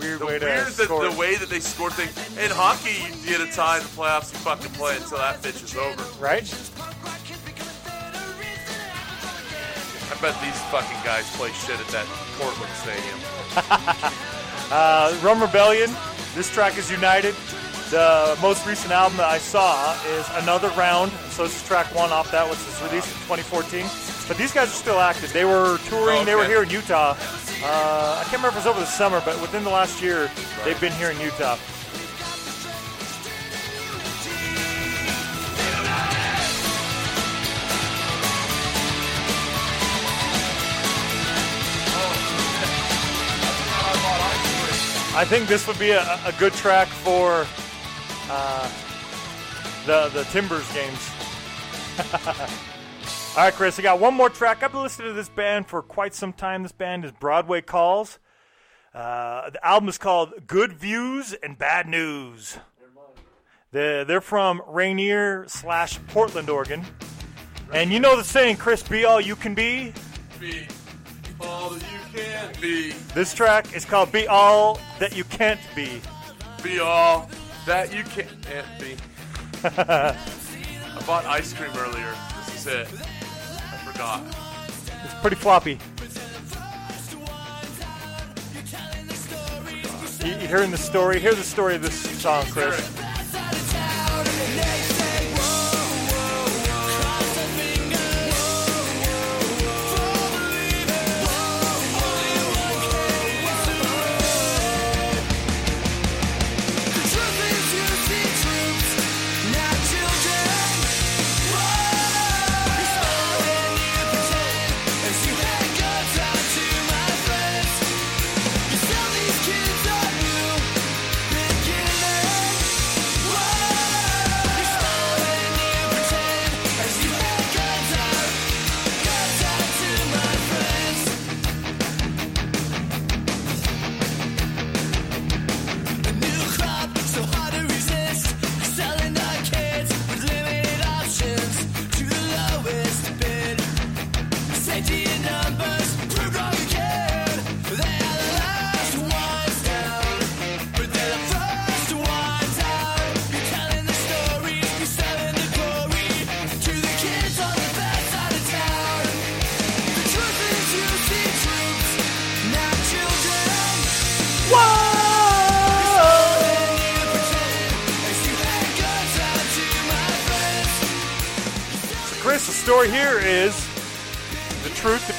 [0.00, 1.04] weird the way to weird that score.
[1.08, 2.10] the way that they score things.
[2.38, 5.62] In hockey, you get a tie in the playoffs, you fucking play until that bitch
[5.62, 6.02] is over.
[6.22, 6.44] right?
[10.10, 12.06] I bet these fucking guys play shit at that
[12.38, 13.18] Portland stadium.
[14.72, 15.90] Uh, Rum Rebellion.
[16.36, 17.34] This track is United.
[17.90, 21.10] The most recent album that I saw is Another Round.
[21.30, 23.84] So this is track one off that, which was released in 2014.
[24.28, 25.32] But these guys are still active.
[25.32, 26.24] They were touring.
[26.24, 27.14] They were here in Utah.
[27.62, 30.30] Uh, I can't remember if it was over the summer, but within the last year,
[30.64, 31.58] they've been here in Utah.
[45.12, 47.46] I think this would be a, a good track for
[48.30, 48.70] uh,
[49.84, 51.10] the the Timbers games.
[53.40, 54.62] All right, Chris, I got one more track.
[54.62, 56.62] I've been listening to this band for quite some time.
[56.62, 58.18] This band is Broadway Calls.
[58.92, 62.58] Uh, the album is called Good Views and Bad News.
[63.72, 66.84] They're, they're from Rainier slash Portland, Oregon.
[67.72, 69.94] And you know the saying, Chris, be all you can be?
[70.38, 70.66] Be
[71.40, 72.90] all that you can be.
[73.14, 76.02] This track is called Be All That You Can't Be.
[76.62, 77.30] Be all
[77.64, 78.96] that you can't be.
[79.64, 80.14] I
[81.06, 82.14] bought ice cream earlier.
[82.44, 83.09] This is it.
[84.00, 84.22] Forgot.
[85.04, 85.78] It's pretty floppy.
[90.24, 91.20] You, you hearing the story?
[91.20, 92.80] Hear the story of this song, Chris.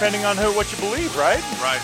[0.01, 1.43] Depending on who, what you believe, right?
[1.61, 1.79] Right.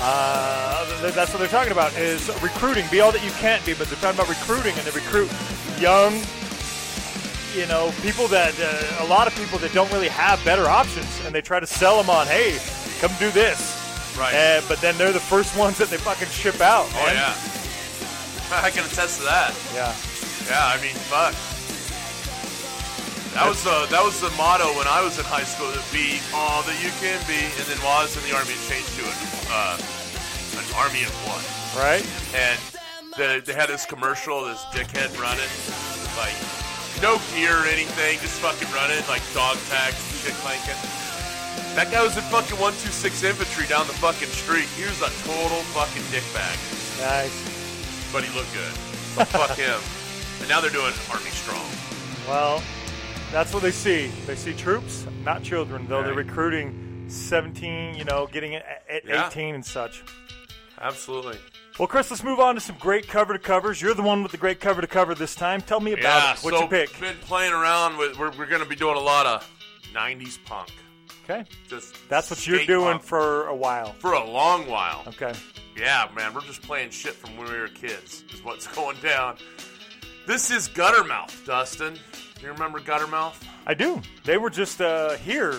[0.00, 2.86] Uh, th- that's what they're talking about is recruiting.
[2.90, 5.28] Be all that you can't be, but they're talking about recruiting, and they recruit
[5.78, 6.14] young,
[7.54, 11.04] you know, people that uh, a lot of people that don't really have better options,
[11.26, 12.56] and they try to sell them on, hey,
[13.00, 13.76] come do this.
[14.18, 14.32] Right.
[14.32, 16.88] Uh, but then they're the first ones that they fucking ship out.
[16.94, 17.16] Oh man.
[17.16, 17.34] yeah.
[18.64, 19.52] I can attest to that.
[19.74, 19.92] yeah.
[20.48, 21.34] Yeah, I mean, fuck.
[23.36, 26.24] That was the that was the motto when I was in high school: to be
[26.32, 27.36] all that you can be.
[27.60, 29.16] And then while I was in the army, it changed to an,
[29.52, 29.76] uh,
[30.56, 31.44] an army of one.
[31.76, 32.00] Right.
[32.32, 32.56] And
[33.20, 35.52] the, they had this commercial, this dickhead running,
[36.16, 36.32] like
[37.04, 40.80] no gear or anything, just fucking running like dog tags, and shit clanking.
[41.76, 44.64] That guy was in fucking 126 infantry down the fucking street.
[44.80, 46.56] He was a total fucking dickbag,
[47.04, 47.36] Nice.
[48.08, 48.72] but he looked good.
[49.12, 49.76] So fuck him.
[50.40, 51.68] And now they're doing Army Strong.
[52.24, 52.64] Well,
[53.32, 54.08] that's what they see.
[54.26, 59.04] They see troops, not children, though they're recruiting 17, you know, getting it at at
[59.08, 59.26] Yeah.
[59.28, 60.02] 18 and such.
[60.80, 61.38] Absolutely.
[61.78, 63.82] Well, Chris, let's move on to some great cover to covers.
[63.82, 65.60] You're the one with the great cover to cover this time.
[65.60, 66.38] Tell me about yeah, it.
[66.40, 66.98] What so you pick?
[67.00, 68.18] been playing around with.
[68.18, 69.48] We're, we're going to be doing a lot of
[69.94, 70.70] '90s punk.
[71.24, 71.44] Okay.
[71.68, 73.92] Just That's what you're doing punk for a while.
[73.98, 75.02] for a long while.
[75.08, 75.34] Okay.
[75.76, 78.24] Yeah, man, we're just playing shit from when we were kids.
[78.32, 79.36] Is what's going down.
[80.26, 81.98] This is Guttermouth, Dustin.
[82.42, 83.34] You remember Guttermouth?
[83.66, 84.00] I do.
[84.24, 85.54] They were just uh, here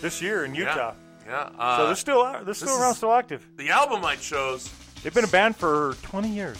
[0.00, 0.94] this year in Utah.
[1.26, 1.50] Yeah.
[1.50, 1.50] yeah.
[1.58, 2.44] Uh, So they're still out.
[2.44, 3.46] They're still around, still active.
[3.56, 4.70] the album I chose.
[5.02, 6.58] They've been a band for 20 years.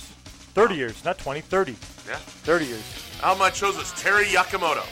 [0.55, 1.73] 30 years, not 20, 30.
[2.09, 2.17] Yeah.
[2.17, 2.83] 30 years.
[3.23, 4.85] Album I chose was Teri Yakimoto.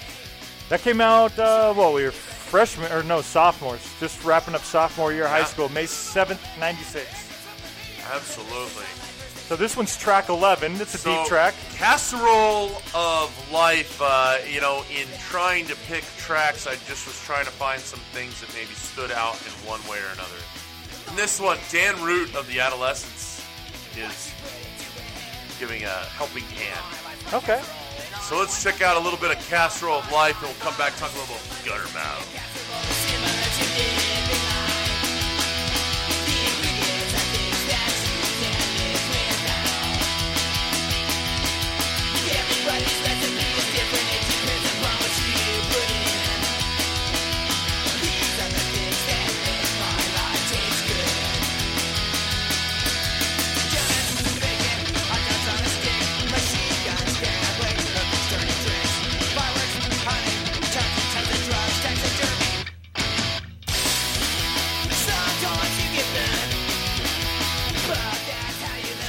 [0.68, 5.12] That came out, uh, well, we were freshmen or no sophomores, just wrapping up sophomore
[5.12, 7.09] year of high school, May seventh, ninety six.
[8.12, 8.85] Absolutely.
[9.49, 10.74] So this one's track eleven.
[10.74, 11.55] It's a So, deep track.
[11.72, 17.46] Casserole of Life, uh, you know, in trying to pick tracks, I just was trying
[17.46, 20.36] to find some things that maybe stood out in one way or another.
[21.09, 23.42] And this one, Dan Root of the Adolescents
[23.96, 24.34] is
[25.59, 26.84] giving a helping hand.
[27.32, 27.62] Okay.
[28.20, 30.94] So let's check out a little bit of Casserole of Life, and we'll come back
[30.96, 32.28] talk a little bit about Gutter Mouth.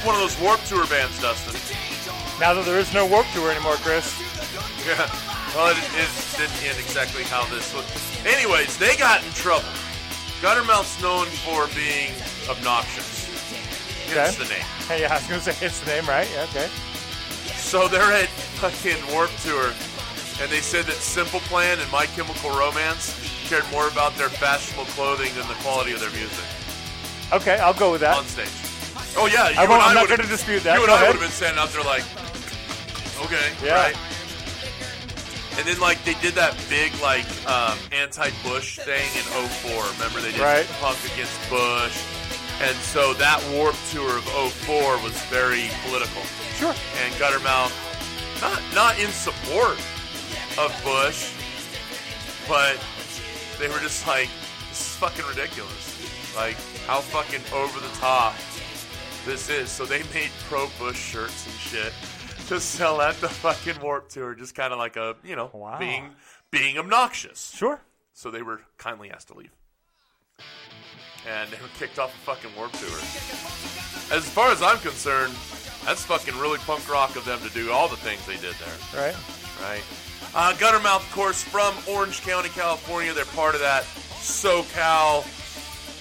[0.00, 1.52] It's one of those Warp Tour bands, Dustin.
[2.40, 4.16] Now that there is no Warp Tour anymore, Chris.
[4.88, 4.96] Yeah.
[5.54, 6.08] Well, it, it
[6.40, 7.84] didn't end exactly how this was.
[8.24, 9.68] Anyways, they got in trouble.
[10.40, 12.12] Guttermouth's known for being
[12.48, 13.28] obnoxious.
[14.08, 14.30] Okay.
[14.42, 14.64] the name.
[14.88, 16.26] Hey, yeah, I was gonna say it's the name, right?
[16.32, 16.68] Yeah, okay.
[17.60, 19.68] So they're at fucking Warp Tour,
[20.40, 23.20] and they said that Simple Plan and My Chemical Romance
[23.50, 26.46] cared more about their fashionable clothing than the quality of their music
[27.34, 28.16] Okay, I'll go with that.
[28.16, 28.48] on stage.
[29.16, 30.76] Oh yeah, you I and I'm not gonna dispute that.
[30.76, 32.04] You and I would have been standing out there like,
[33.24, 33.74] okay, Yeah.
[33.74, 33.96] right.
[35.58, 39.24] And then like they did that big like um, anti-Bush thing in
[39.66, 39.84] 04.
[39.98, 40.66] Remember they did Right.
[40.80, 41.96] Punk against Bush,
[42.62, 44.24] and so that Warp Tour of
[44.64, 46.22] 04 was very political.
[46.56, 46.74] Sure.
[47.02, 47.74] And Guttermouth,
[48.40, 49.76] not not in support
[50.56, 51.32] of Bush,
[52.48, 52.78] but
[53.58, 54.28] they were just like,
[54.70, 55.98] this is fucking ridiculous.
[56.36, 56.56] Like
[56.86, 58.34] how fucking over the top
[59.30, 59.70] this is.
[59.70, 61.92] So they made pro Bush shirts and shit
[62.48, 65.78] to sell at the fucking Warp Tour, just kind of like a you know Wow.
[65.78, 66.10] being
[66.50, 67.52] being obnoxious.
[67.56, 67.80] Sure.
[68.12, 69.52] So they were kindly asked to leave.
[71.28, 72.98] And they were kicked off the fucking Warp Tour.
[74.16, 75.32] As far as I'm concerned,
[75.84, 79.04] that's fucking really punk rock of them to do all the things they did there,
[79.06, 79.16] Right.
[79.62, 79.82] right?
[80.34, 83.12] Uh, Guttermouth, of course, from Orange County, California.
[83.12, 85.22] They're part of that SoCal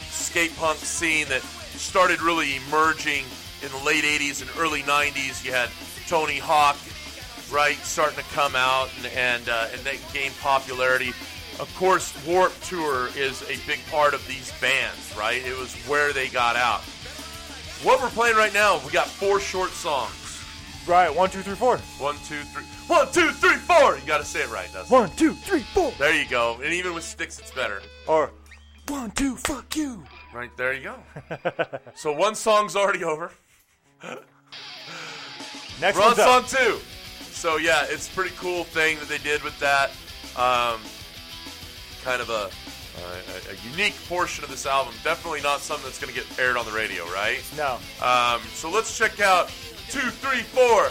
[0.10, 1.42] skate punk scene that
[1.80, 3.26] started really emerging
[3.62, 5.44] in the late 80s and early 90s.
[5.44, 5.70] You had
[6.08, 6.78] Tony Hawk,
[7.52, 11.10] right, starting to come out and and, uh, and they gained popularity.
[11.60, 15.42] Of course, Warp Tour is a big part of these bands, right?
[15.46, 16.82] It was where they got out.
[17.84, 20.44] What we're playing right now, we got four short songs.
[20.88, 21.14] Right.
[21.14, 21.78] One, two, three, four.
[22.00, 22.64] One, two, three.
[22.88, 23.98] One, two, three, four.
[23.98, 24.98] You got to say it right, Dustin.
[24.98, 25.92] One, two, three, four.
[26.00, 26.60] There you go.
[26.64, 27.82] And even with sticks, it's better.
[28.08, 28.32] Or
[28.88, 30.04] one, two, fuck you.
[30.34, 30.96] Right there you go.
[31.96, 33.32] so one song's already over.
[35.82, 36.48] Next We're on one's up.
[36.48, 36.80] song two.
[37.32, 39.90] So yeah, it's a pretty cool thing that they did with that.
[40.36, 40.80] Um,
[42.04, 42.50] kind of a,
[43.02, 44.94] a, a unique portion of this album.
[45.04, 47.42] Definitely not something that's going to get aired on the radio, right?
[47.58, 47.80] No.
[48.06, 49.48] Um, so let's check out
[49.90, 50.90] two, three, four.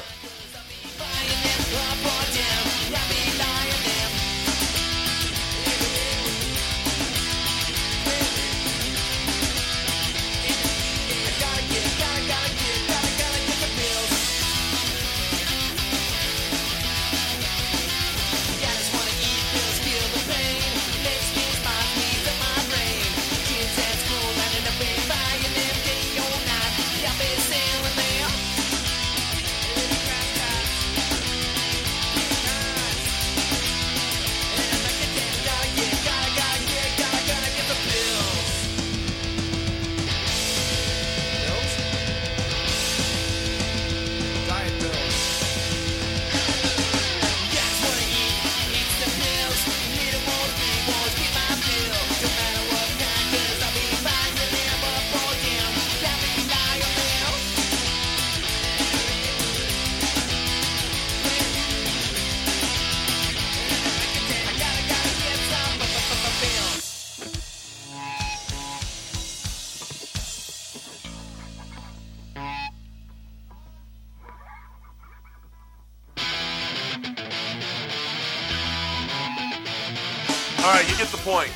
[81.29, 81.53] Point.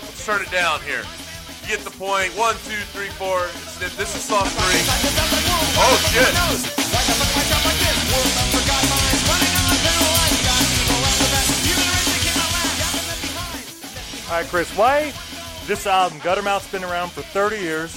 [0.00, 1.04] Let's turn it down here.
[1.60, 2.32] You get the point.
[2.32, 3.44] One, two, three, four.
[3.76, 4.80] This is song three.
[5.76, 6.32] Oh shit!
[14.30, 15.12] All right, Chris, why
[15.66, 17.94] this album, Guttermouth's been around for 30 years.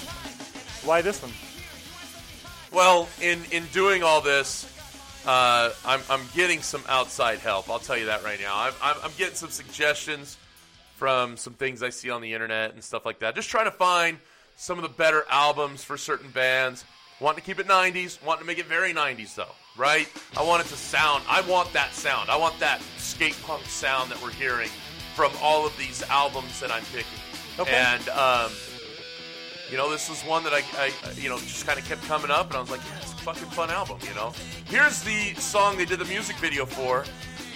[0.84, 1.32] Why this one?
[2.74, 4.66] Well, in in doing all this,
[5.26, 7.70] uh, I'm I'm getting some outside help.
[7.70, 8.54] I'll tell you that right now.
[8.54, 10.38] I'm I'm, I'm getting some suggestions
[10.96, 13.36] from some things I see on the internet and stuff like that.
[13.36, 14.18] Just trying to find
[14.56, 16.86] some of the better albums for certain bands.
[17.20, 20.10] Wanting to keep it 90s, wanting to make it very 90s though, right?
[20.38, 21.24] I want it to sound.
[21.30, 22.30] I want that sound.
[22.30, 24.70] I want that skate punk sound that we're hearing
[25.16, 27.06] from all of these albums that I'm picking.
[27.58, 27.72] Okay.
[27.72, 28.52] And um,
[29.72, 32.32] you know, this was one that I, I you know, just kind of kept coming
[32.32, 34.34] up, and I was like, yeah, it's a fucking fun album, you know.
[34.66, 37.06] Here's the song they did the music video for.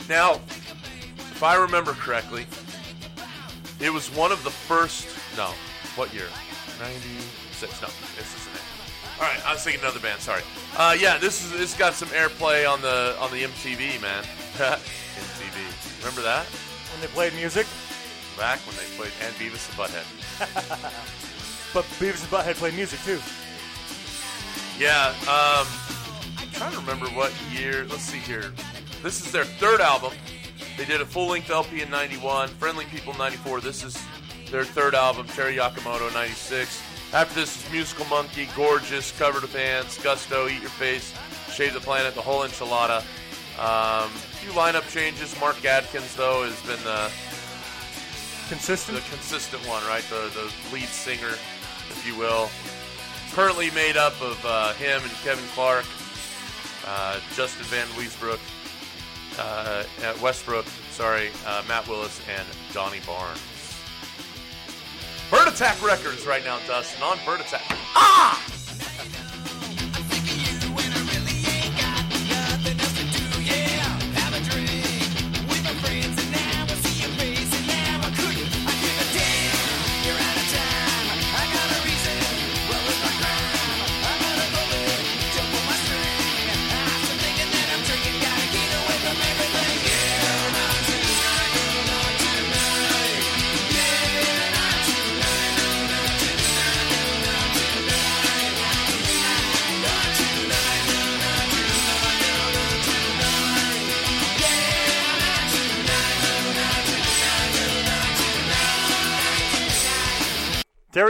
[0.07, 2.47] Now, if I remember correctly,
[3.79, 5.07] it was one of the first.
[5.37, 5.53] No,
[5.95, 6.27] what year?
[6.79, 7.81] '96.
[7.81, 8.61] No, this isn't it.
[9.19, 10.21] All right, I was thinking another band.
[10.21, 10.43] Sorry.
[10.77, 14.23] Uh, yeah, this is this got some airplay on the on the MTV man.
[14.57, 15.99] MTV.
[15.99, 16.45] Remember that?
[16.45, 17.67] When they played music,
[18.39, 20.07] Back when they played and Beavis and Butthead.
[21.73, 23.19] but Beavis and Butthead played music too.
[24.81, 25.67] Yeah, um,
[26.37, 27.85] I'm trying to remember what year.
[27.89, 28.53] Let's see here.
[29.03, 30.13] This is their third album.
[30.79, 33.59] They did a full length LP in 91, Friendly People 94.
[33.59, 34.01] This is
[34.49, 36.81] their third album, Teri Yakimoto 96.
[37.11, 41.13] After this is Musical Monkey, Gorgeous, Covered with Ants, Gusto, Eat Your Face,
[41.51, 42.99] Shave the Planet, The Whole Enchilada.
[43.59, 45.37] Um, a few lineup changes.
[45.41, 47.11] Mark Adkins, though, has been the,
[48.47, 48.95] Consistent.
[48.99, 50.03] the consistent one, right?
[50.03, 51.33] The, the lead singer,
[51.89, 52.49] if you will.
[53.33, 55.83] Currently made up of uh, him and Kevin Clark,
[56.87, 58.39] uh, Justin Van Weesbrook,
[59.39, 63.39] uh, at Westbrook, sorry, uh, Matt Willis, and Donnie Barnes.
[65.31, 67.61] Bird Attack Records right now, Dustin, on Bird Attack.
[67.63, 68.48] Teri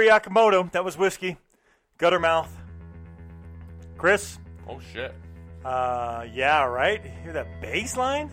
[0.10, 1.38] Yakimoto, that was whiskey.
[1.98, 2.50] Gutter mouth.
[3.98, 5.14] Chris, Oh, shit.
[5.66, 7.02] uh, yeah, right?
[7.24, 8.32] Hear that bass line?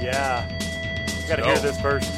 [0.00, 0.46] Yeah.
[1.22, 2.10] You gotta hear this first.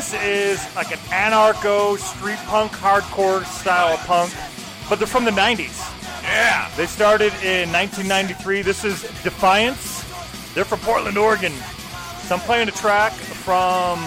[0.00, 4.32] This is like an anarcho street punk, hardcore style of punk,
[4.88, 5.76] but they're from the 90s.
[6.22, 6.70] Yeah.
[6.74, 8.62] They started in 1993.
[8.62, 10.02] This is Defiance.
[10.54, 11.52] They're from Portland, Oregon.
[12.22, 13.98] So I'm playing a track from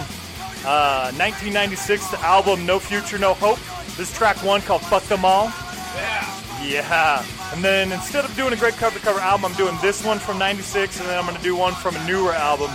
[0.66, 3.60] uh, 1996, the album No Future, No Hope.
[3.96, 5.54] This is track one called Fuck Them All.
[5.96, 6.44] Yeah.
[6.64, 7.26] Yeah.
[7.54, 10.18] And then instead of doing a great cover to cover album, I'm doing this one
[10.18, 12.72] from 96, and then I'm going to do one from a newer album.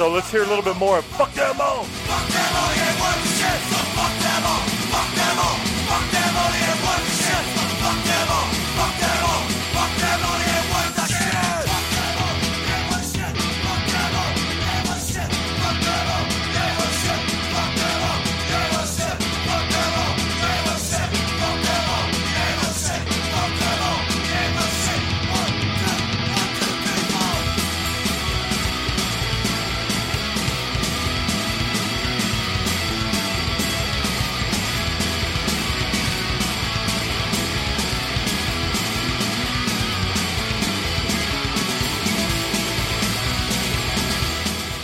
[0.00, 1.84] So let's hear a little bit more of Fuck Them All.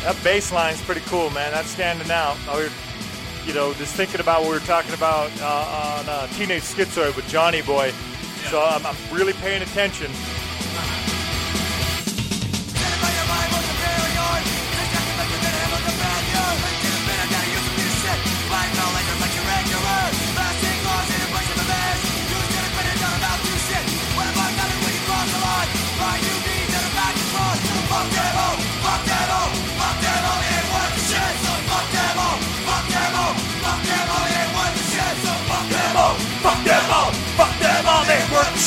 [0.07, 1.51] That bass line's pretty cool, man.
[1.51, 2.37] That's standing out.
[2.49, 2.71] I was,
[3.45, 7.17] you know, just thinking about what we were talking about uh, on uh, Teenage Schizoid
[7.17, 7.91] with Johnny Boy.
[8.49, 10.13] So I'm, I'm really paying attention.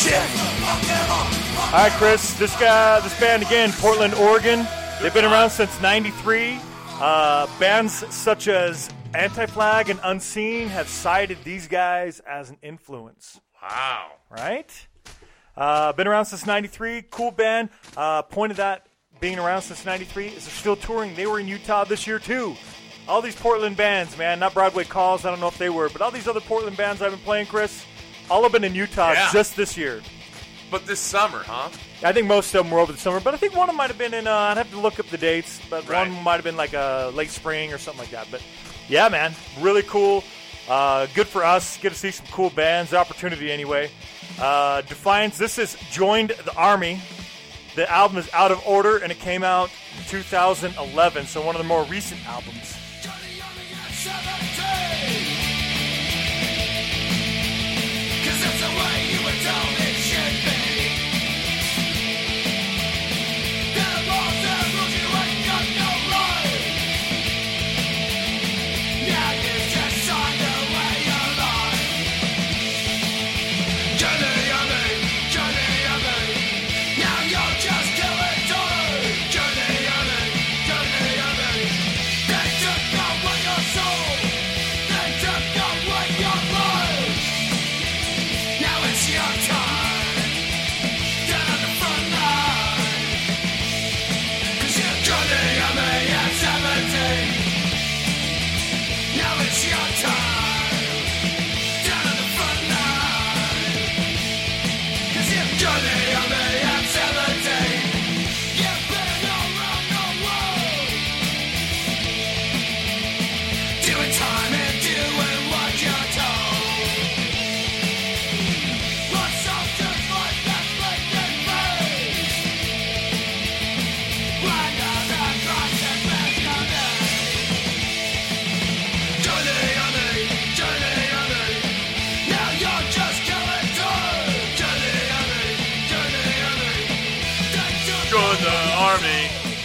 [0.01, 2.33] All right, Chris.
[2.35, 4.65] This guy, this band again, Portland, Oregon.
[5.01, 6.57] They've been around since '93.
[7.01, 13.41] Uh, bands such as Anti-Flag and Unseen have cited these guys as an influence.
[13.61, 14.11] Wow.
[14.29, 14.87] Right?
[15.57, 17.03] Uh, been around since '93.
[17.11, 17.69] Cool band.
[17.97, 18.87] Uh, point of that
[19.19, 21.13] being around since '93 is they're still touring.
[21.15, 22.55] They were in Utah this year too.
[23.09, 25.25] All these Portland bands, man, not Broadway Calls.
[25.25, 27.47] I don't know if they were, but all these other Portland bands I've been playing,
[27.47, 27.83] Chris,
[28.29, 29.29] all have been in Utah Yeah.
[29.31, 30.01] just this year.
[30.71, 31.69] But this summer, huh?
[32.03, 33.77] I think most of them were over the summer, but I think one of them
[33.77, 34.27] might have been in.
[34.27, 36.07] Uh, I'd have to look up the dates, but Right.
[36.07, 38.27] one might have been like a late spring or something like that.
[38.29, 38.41] But
[38.87, 40.23] yeah, man, really cool.
[40.69, 41.77] Uh, good for us.
[41.77, 42.93] Get to see some cool bands.
[42.93, 43.89] Opportunity anyway.
[44.39, 45.37] Uh, Defiance.
[45.39, 47.01] This is joined the army.
[47.75, 51.25] The album is out of order, and it came out in 2011.
[51.25, 52.75] So one of the more recent albums.
[53.03, 54.28] Cause
[59.49, 59.88] way you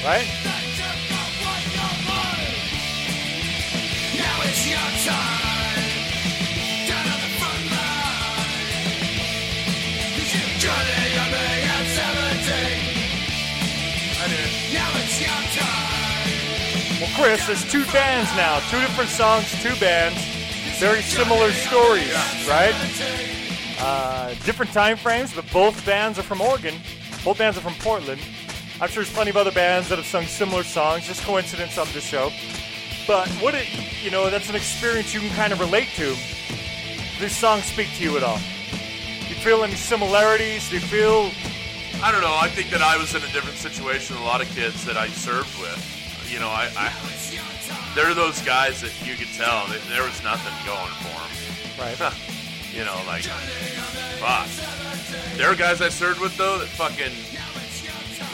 [0.05, 0.27] time.
[17.01, 20.19] Well, Chris, there's two bands now, two different songs, two bands,
[20.79, 22.13] very similar stories,
[22.47, 22.75] right?
[23.79, 26.75] Uh, different time frames, but both bands are from Oregon.
[27.25, 28.21] Both bands are from Portland.
[28.85, 31.07] I'm sure there's plenty of other bands that have sung similar songs.
[31.07, 32.31] Just coincidence on this show.
[33.07, 33.67] But what it,
[34.05, 36.13] you know, that's an experience you can kind of relate to.
[36.13, 38.37] Do these songs speak to you at all?
[38.37, 40.69] Do you feel any similarities?
[40.69, 41.31] Do you feel
[42.05, 42.37] I don't know.
[42.39, 44.99] I think that I was in a different situation than a lot of kids that
[44.99, 45.81] I served with.
[46.31, 46.93] You know, I, I
[47.95, 51.97] they're those guys that you could tell that there was nothing going for them.
[51.97, 52.13] right?
[52.75, 53.23] You know, like
[54.21, 54.49] fuck.
[55.39, 57.13] There are guys I served with though that fucking,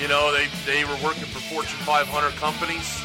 [0.00, 3.00] you know, they they were working for Fortune 500 companies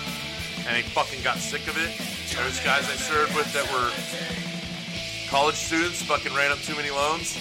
[0.68, 1.92] and they fucking got sick of it.
[2.36, 3.92] There's guys I served with that were
[5.30, 7.38] college students, fucking ran up too many loans,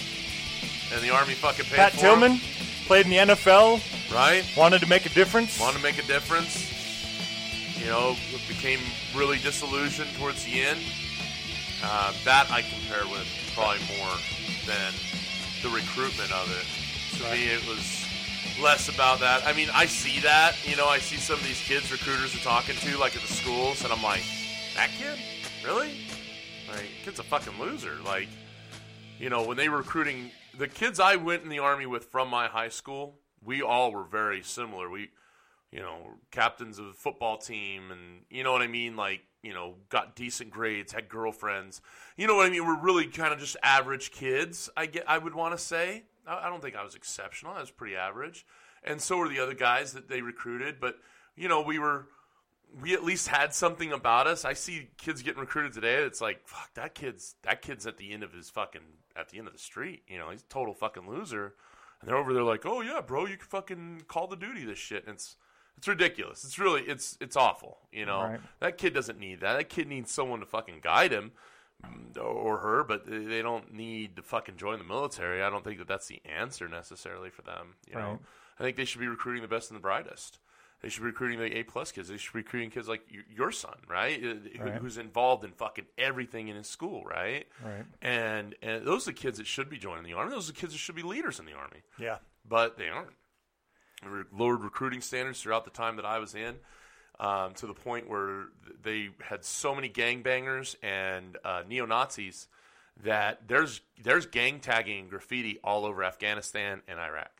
[0.93, 2.39] and the army fucking paid Pat for Tillman
[2.85, 3.81] played in the NFL,
[4.13, 4.45] right?
[4.55, 5.59] wanted to make a difference.
[5.59, 6.71] Wanted to make a difference.
[7.79, 8.15] You know,
[8.47, 8.79] became
[9.15, 10.79] really disillusioned towards the end.
[11.83, 14.15] Uh, that I compare with probably more
[14.65, 14.93] than
[15.61, 16.65] the recruitment of it.
[17.17, 18.04] To me, it was
[18.61, 19.45] less about that.
[19.45, 20.55] I mean, I see that.
[20.65, 23.33] You know, I see some of these kids recruiters are talking to, like at the
[23.33, 24.23] schools, and I'm like,
[24.75, 25.19] that kid,
[25.63, 25.91] really?
[26.69, 27.93] Like, kid's a fucking loser.
[28.03, 28.27] Like,
[29.19, 32.29] you know, when they were recruiting the kids I went in the army with from
[32.29, 34.89] my high school, we all were very similar.
[34.89, 35.09] We,
[35.71, 38.95] you know, captains of the football team, and you know what I mean.
[38.95, 41.81] Like, you know, got decent grades, had girlfriends.
[42.17, 42.65] You know what I mean.
[42.65, 44.69] We're really kind of just average kids.
[44.75, 45.03] I get.
[45.07, 46.03] I would want to say.
[46.27, 47.53] I don't think I was exceptional.
[47.53, 48.45] I was pretty average,
[48.83, 50.79] and so were the other guys that they recruited.
[50.79, 50.97] But
[51.35, 52.07] you know, we were
[52.81, 54.43] we at least had something about us.
[54.43, 55.95] I see kids getting recruited today.
[56.03, 58.81] It's like, fuck, that kid's that kid's at the end of his fucking
[59.15, 60.03] at the end of the street.
[60.07, 61.53] You know, he's a total fucking loser.
[62.01, 64.77] And they're over there like, oh yeah, bro, you can fucking call the duty this
[64.79, 65.05] shit.
[65.05, 65.37] And it's
[65.77, 66.43] it's ridiculous.
[66.43, 67.77] It's really it's it's awful.
[67.91, 68.39] You know, Right.
[68.59, 69.53] that kid doesn't need that.
[69.57, 71.31] That kid needs someone to fucking guide him
[72.19, 75.41] or her, but they don't need to fucking join the military.
[75.43, 77.75] I don't think that that's the answer necessarily for them.
[77.87, 78.19] You know,
[78.59, 80.39] I think they should be recruiting the best and the brightest.
[80.81, 82.09] They should be recruiting the A plus kids.
[82.09, 83.01] They should be recruiting kids like
[83.33, 84.21] your son, right?
[84.23, 84.73] Uh, Right.
[84.75, 87.47] Who's involved in fucking everything in his school, right?
[87.63, 87.85] Right.
[88.01, 90.31] And and those are the kids that should be joining the army.
[90.31, 92.17] Those are the kids that should be leaders in the army Yeah.
[92.47, 93.09] but they aren't.
[94.05, 96.55] Re- lowered recruiting standards throughout the time that I was in,
[97.19, 98.45] um, to the point where
[98.83, 102.47] they had so many gangbangers and uh, neo Nazis
[103.03, 107.31] that there's there's gang tagging and graffiti all over Afghanistan and Iraq.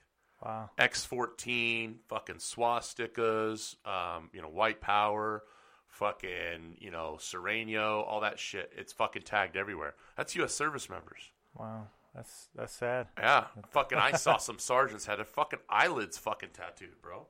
[0.43, 0.69] Wow.
[0.77, 5.43] X14, fucking swastikas, um, you know, white power,
[5.87, 8.71] fucking, you know, Sereno, all that shit.
[8.77, 9.95] It's fucking tagged everywhere.
[10.17, 10.53] That's U.S.
[10.53, 11.31] service members.
[11.57, 11.87] Wow.
[12.13, 13.07] That's that's sad.
[13.17, 13.97] Yeah, fucking.
[13.97, 17.27] I saw some sergeants had their fucking eyelids fucking tattooed, bro.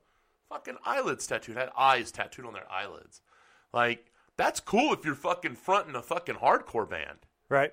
[0.48, 1.56] Fucking eyelids tattooed.
[1.56, 3.20] Had eyes tattooed on their eyelids.
[3.72, 7.18] Like that's cool if you're fucking fronting a fucking hardcore band.
[7.48, 7.72] Right.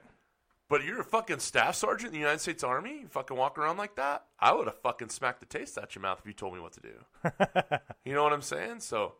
[0.70, 3.02] But you're a fucking staff sergeant in the United States Army.
[3.02, 4.24] You fucking walk around like that.
[4.40, 6.74] I would have fucking smacked the taste out your mouth if you told me what
[6.74, 7.78] to do.
[8.06, 8.80] you know what I'm saying?
[8.80, 9.16] So,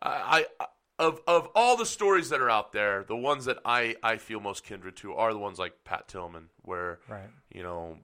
[0.00, 0.66] I, I
[0.98, 4.38] of of all the stories that are out there, the ones that I I feel
[4.38, 7.30] most kindred to are the ones like Pat Tillman, where Right.
[7.50, 7.96] you know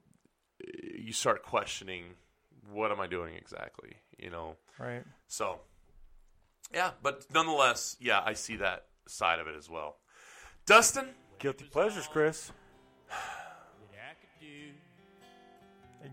[0.83, 2.15] you start questioning
[2.73, 3.93] what am I doing exactly.
[4.21, 5.03] You know, Right.
[5.27, 5.59] so
[6.73, 9.97] yeah, but nonetheless, yeah, I see that side of it as well.
[10.65, 11.07] Dustin,
[11.39, 12.51] Guilty pleasures, Chris.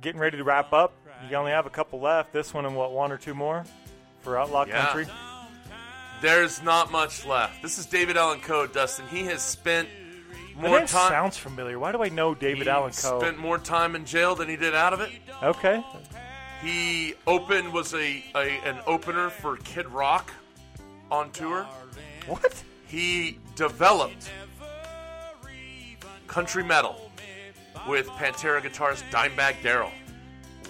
[0.01, 0.93] Getting ready to wrap up.
[1.29, 2.33] You only have a couple left.
[2.33, 3.65] This one and what, one or two more
[4.21, 4.85] for Outlaw Yeah.
[4.87, 5.07] Country.
[6.23, 7.63] There's not much left.
[7.63, 9.07] This is David Allen Coe, Dustin.
[9.09, 9.89] He has spent
[10.57, 11.11] more name time.
[11.11, 11.79] sounds familiar.
[11.79, 13.21] Why do I know David he Allen Coe?
[13.21, 15.11] spent more time in jail than he did out of it.
[15.43, 15.83] okay.
[16.63, 20.33] He opened was a, a an opener for Kid Rock
[21.11, 21.67] on tour.
[22.27, 22.63] What?
[22.87, 24.31] He developed
[26.27, 27.11] country metal
[27.89, 29.93] with Pantera guitarist Dimebag Darrell.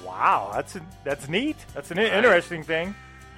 [0.05, 1.57] Wow, that's a, that's neat.
[1.75, 2.95] That's an interesting thing.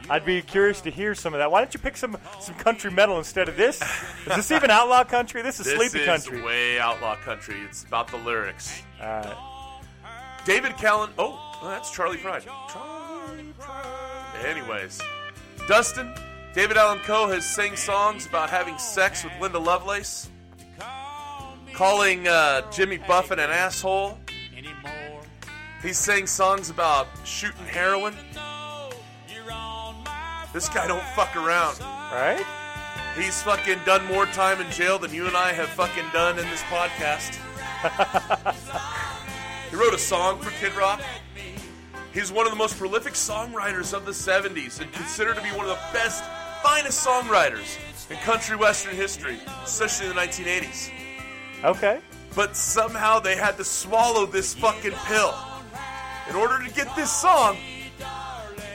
[0.09, 1.51] I'd be curious to hear some of that.
[1.51, 3.81] Why don't you pick some some country metal instead of this?
[4.27, 5.43] Is this even outlaw country?
[5.43, 6.43] This is This sleepy is country.
[6.43, 7.57] way outlaw country.
[7.69, 8.83] It's about the lyrics.
[9.01, 9.35] Uh,
[10.45, 11.11] David Callan.
[11.19, 12.43] Oh, well, that's Charley Pride.
[12.43, 14.47] Charley Pride.
[14.47, 15.01] Anyways,
[15.69, 16.15] Dustin,
[16.55, 20.29] David Allen Coe has sang songs about having sex with Linda Lovelace,
[21.75, 24.19] calling uh, Jimmy Buffett an asshole.
[25.83, 28.15] He's sang songs about shooting heroin.
[30.53, 31.79] This guy don't fuck around.
[31.81, 32.45] right?
[33.17, 36.49] He's fucking done more time in jail than you and I have fucking done in
[36.51, 37.39] this podcast.
[39.71, 41.01] he wrote a song for Kid Rock.
[42.13, 45.61] He's one of the most prolific songwriters of the 70s and considered to be one
[45.61, 46.25] of the best,
[46.63, 47.79] finest songwriters
[48.11, 50.91] in country western history, especially in the 1980s.
[51.63, 52.01] Okay.
[52.35, 55.35] But somehow they had to swallow this fucking pill
[56.29, 57.57] in order to get this song.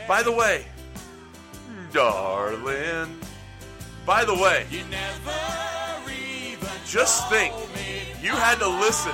[0.07, 0.65] By the way,
[1.91, 3.19] darling.
[4.05, 4.65] By the way,
[6.85, 7.53] just think,
[8.21, 9.11] you had to listen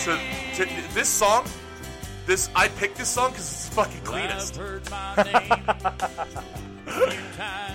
[0.00, 0.18] to,
[0.56, 1.46] to this song.
[2.26, 4.58] This I picked this song because it's the fucking cleanest.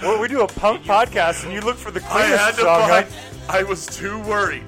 [0.01, 2.61] Well, we do a punk podcast, and you look for the I had cleanest to
[2.65, 2.89] song.
[2.89, 3.05] find.
[3.07, 3.57] huh?
[3.57, 4.63] I was too worried.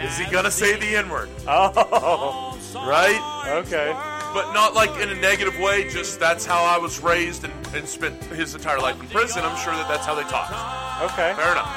[0.00, 1.28] Is he gonna say the N word?
[1.46, 3.54] Oh, Right?
[3.64, 3.92] okay.
[4.34, 5.88] but not like in a negative way.
[5.88, 9.42] Just that's how I was raised and, and spent his entire life in prison.
[9.44, 10.52] I'm sure that that's how they talked.
[11.12, 11.32] Okay.
[11.40, 11.72] Fair enough.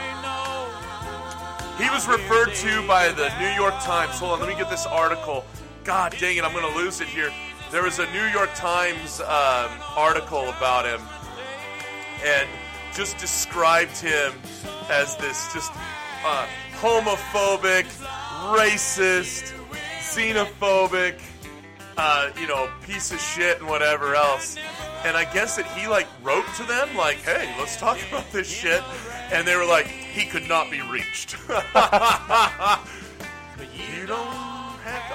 [1.80, 4.18] He was referred to by the New York Times.
[4.20, 5.46] Hold on, let me get this article.
[5.84, 7.32] God dang it, I'm going to lose it here.
[7.72, 11.02] There was a New York Times um, article about him
[12.26, 12.48] and
[12.94, 14.34] just described him
[14.90, 15.72] as this just
[16.26, 16.48] uh,
[16.80, 17.86] homophobic,
[18.56, 19.54] racist,
[20.00, 21.22] xenophobic,
[21.98, 24.58] uh, you know, piece of shit and whatever else.
[25.06, 28.50] And I guess that he like wrote to them like, "Hey, let's talk about this
[28.50, 28.84] shit,"
[29.32, 31.38] and they were like, "He could not be reached."
[34.00, 34.49] you don't.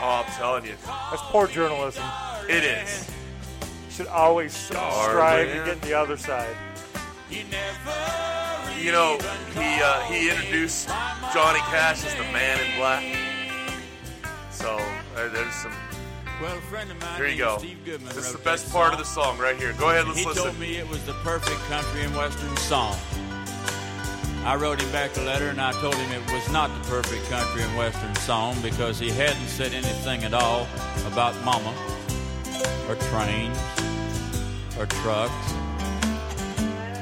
[0.00, 2.04] Oh, I'm telling you, That's poor journalism.
[2.48, 3.10] it is.
[3.86, 5.64] You should always strive to Darling.
[5.64, 6.54] get the other side.
[7.30, 9.18] You know,
[9.54, 10.88] he uh, he introduced
[11.32, 13.04] Johnny Cash as the Man in Black.
[14.50, 14.76] So
[15.16, 15.72] uh, there's some.
[16.42, 17.58] Well, a friend of mine Here you named go.
[17.58, 19.72] Steve Goodman This is the wrote best that part of the song right here.
[19.78, 20.22] Go ahead, let's listen.
[20.22, 20.44] He listen.
[20.44, 22.96] told me it was the perfect country and western song.
[24.44, 27.28] I wrote him back a letter and I told him it was not the perfect
[27.30, 30.66] country and western song because he hadn't said anything at all
[31.06, 31.74] about mama
[32.88, 33.58] or trains
[34.78, 35.54] or trucks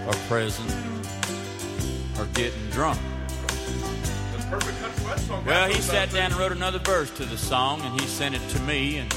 [0.07, 0.67] or prison
[2.19, 3.01] or getting drunk.
[3.49, 5.45] The perfect country west song.
[5.45, 8.49] Well, he sat down and wrote another verse to the song and he sent it
[8.51, 9.13] to me and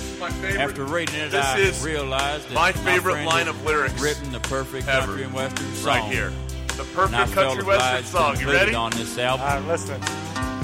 [0.57, 4.39] after reading it This I realized that my favorite friend line of lyrics written the
[4.39, 5.05] perfect ever.
[5.05, 6.33] country and western song right here.
[6.75, 8.33] The and I perfect felt country western song.
[8.35, 8.75] You include ready?
[8.75, 9.45] on this album.
[9.47, 10.01] All right, listen.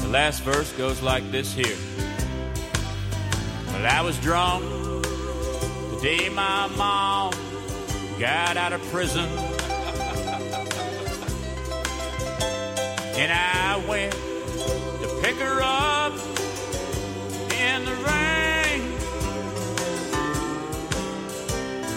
[0.02, 1.78] The last verse goes like this here.
[3.68, 7.32] Well, I was drunk the day my mom
[8.20, 9.28] got out of prison.
[13.14, 16.14] And I went to pick her up
[17.54, 18.82] in the rain.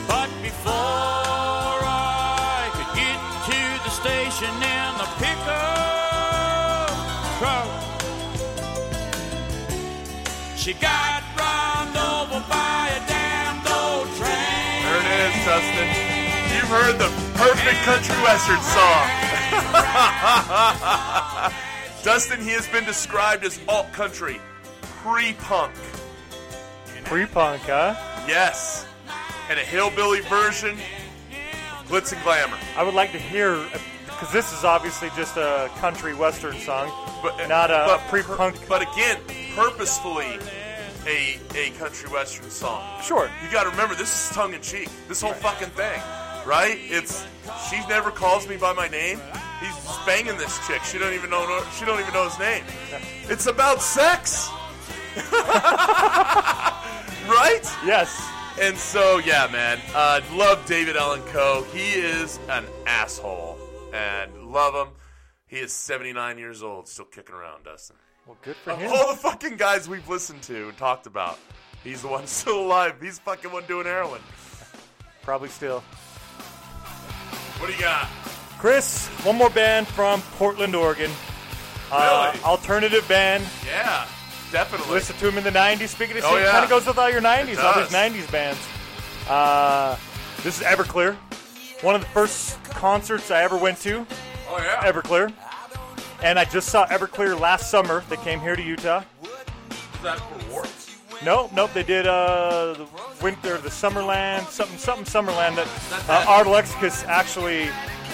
[0.06, 1.23] But before
[15.64, 15.88] Dustin.
[16.54, 17.08] You've heard the
[17.38, 19.08] perfect country western song.
[22.02, 24.40] Dustin, he has been described as alt country,
[25.02, 25.74] pre-punk.
[27.04, 27.94] Pre-punk, huh?
[28.26, 28.86] Yes,
[29.50, 30.76] and a hillbilly version,
[31.86, 32.58] glitz and glamour.
[32.76, 33.62] I would like to hear
[34.06, 36.90] because this is obviously just a country western song,
[37.22, 38.56] But uh, not a but, pre-punk.
[38.68, 39.18] But again,
[39.54, 40.38] purposefully
[41.06, 42.82] a a country western song.
[43.02, 43.30] Sure.
[43.42, 44.88] You got to remember, this is tongue in cheek.
[45.08, 46.00] This whole fucking thing,
[46.46, 46.78] right?
[46.80, 47.26] It's
[47.68, 49.20] she never calls me by my name.
[49.60, 50.82] He's banging this chick.
[50.84, 51.62] She don't even know.
[51.78, 52.64] She don't even know his name.
[53.26, 54.50] It's about sex,
[57.26, 57.62] right?
[57.86, 58.22] Yes.
[58.60, 61.64] And so, yeah, man, uh, love David Allen Coe.
[61.72, 63.58] He is an asshole,
[63.94, 64.94] and love him.
[65.46, 67.96] He is 79 years old, still kicking around, Dustin.
[68.26, 68.90] Well, good for Of him.
[68.92, 71.38] all the fucking guys we've listened to and talked about,
[71.82, 72.94] he's the one still alive.
[73.00, 74.20] He's fucking one doing heroin.
[75.22, 75.80] Probably still.
[77.58, 78.08] What do you got?
[78.58, 81.10] Chris, one more band from Portland, Oregon.
[81.92, 82.44] Uh, Really?
[82.44, 83.44] alternative band.
[83.66, 84.06] Yeah,
[84.50, 84.90] definitely.
[84.92, 85.88] Listen to him in the 90s.
[85.88, 86.50] Speaking of Oh, shit, yeah.
[86.50, 88.12] kind of goes with all your 90s, It all these does.
[88.12, 88.60] 90s bands.
[89.28, 89.96] Uh,
[90.42, 91.14] this is Everclear.
[91.82, 94.06] One of the first concerts I ever went to,
[94.48, 94.90] oh yeah.
[94.90, 95.32] Everclear.
[96.24, 98.02] And I just saw Everclear last summer.
[98.08, 99.04] They came here to Utah.
[99.22, 99.28] Is
[100.02, 100.90] that for Warped?
[101.22, 101.70] Nope, nope.
[101.74, 102.88] They did uh, the
[103.22, 105.68] winter, the Summerland, something, something Summerland that
[106.08, 106.24] uh.
[106.26, 107.68] Art Alexakis actually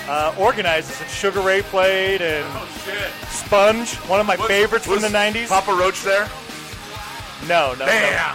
[0.08, 1.00] uh, organizes.
[1.00, 3.12] And Sugar Ray played, and Oh shit.
[3.30, 5.46] Sponge, one of my favorites from the '90s.
[5.48, 6.28] Papa Roach there?
[7.46, 8.34] no, no, no.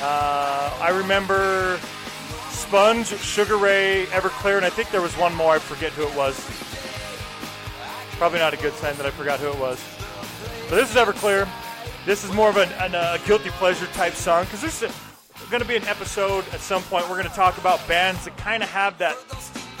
[0.00, 1.80] Uh, I remember
[2.50, 5.54] Sponge, Sugar Ray, Everclear, and I think there was one more.
[5.54, 6.38] I forget who it was.
[8.18, 9.82] Probably not a good sign that I forgot who it was.
[10.68, 11.48] But this is Everclear.
[12.04, 14.92] This is more of an, an, uh, guilty pleasure type song because this is
[15.50, 17.04] going to be an episode at some point.
[17.08, 19.16] We're going to talk about bands that kind of have that.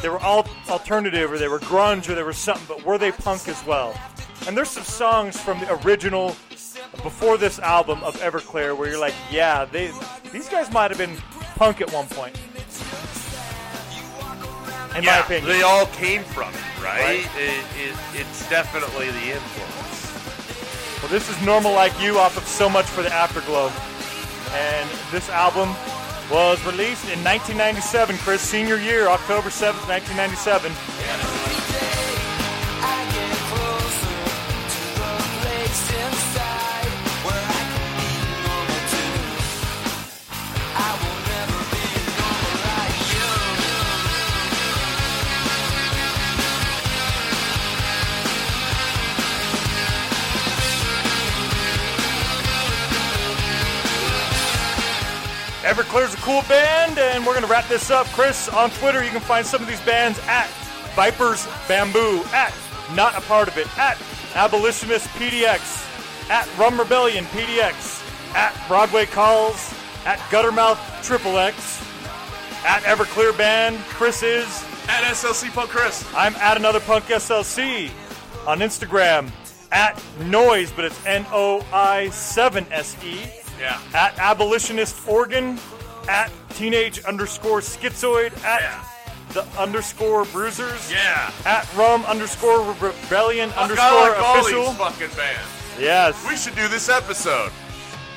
[0.02, 3.10] They were all alternative, or they were grunge, or they were something, but were they
[3.10, 3.98] punk as well?
[4.46, 6.36] And there's some songs from the original
[7.02, 9.90] before this album of Everclear where you're like, yeah, they
[10.32, 11.16] these guys might have been
[11.56, 12.38] punk at one point.
[14.96, 15.48] In my opinion.
[15.48, 17.00] they all came from it, right?
[17.00, 17.30] Right.
[17.36, 19.88] It, it, it's definitely the influence.
[21.02, 23.70] Well, this is Normal Like You off of So Much for the Afterglow.
[24.52, 25.70] And this album
[26.30, 31.47] was released in 1997, Chris, senior year, October 7th, 1997.
[55.68, 58.06] Everclear's a cool band, and we're going to wrap this up.
[58.06, 60.48] Chris, on Twitter, you can find some of these bands at
[60.96, 62.54] Vipers Bamboo, at
[62.94, 64.00] Not a Part of It, at
[64.34, 68.02] Abolitionist PDX, at Rum Rebellion PDX,
[68.34, 69.74] at Broadway Calls,
[70.06, 71.84] at Guttermouth Triple X,
[72.64, 73.76] at Everclear Band.
[73.90, 74.64] Chris is.
[74.88, 76.02] At SLC Punk Chris.
[76.16, 77.90] I'm at another punk SLC
[78.46, 79.30] on Instagram
[79.70, 83.37] at noise, but it's N O I 7 S E.
[83.58, 83.78] Yeah.
[83.94, 85.58] At abolitionist organ,
[86.08, 88.84] at teenage underscore schizoid, at Yeah.
[89.32, 91.30] the underscore bruisers, Yeah.
[91.44, 94.72] at rum underscore rebellion Fuck, underscore like official.
[94.74, 95.40] fucking bands.
[95.78, 96.14] Yes.
[96.28, 97.52] We should do this episode.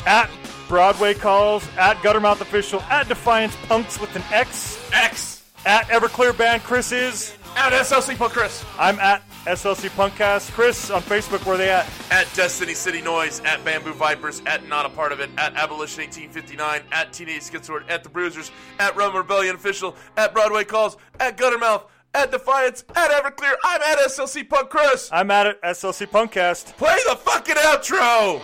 [0.07, 0.29] at
[0.67, 5.41] Broadway calls, at Guttermouth official, at Defiance punks with an X, X.
[5.65, 6.63] at Everclear band.
[6.63, 7.33] Chris is.
[7.55, 8.65] At SLC Punk Chris.
[8.79, 10.51] I'm at SLC Punkcast.
[10.51, 11.87] Chris on Facebook, where they at?
[12.09, 16.01] At Destiny City Noise, at Bamboo Vipers, at Not a Part of It, at Abolition
[16.03, 21.37] 1859, at Teenage Schizoid, at The Bruisers, at Rum Rebellion Official, at Broadway Calls, at
[21.37, 21.83] Guttermouth,
[22.13, 23.53] at Defiance, at Everclear.
[23.63, 25.09] I'm at SLC Punk Chris.
[25.11, 25.61] I'm at.
[25.61, 26.77] SLC Punkcast.
[26.77, 28.41] Play the fucking outro!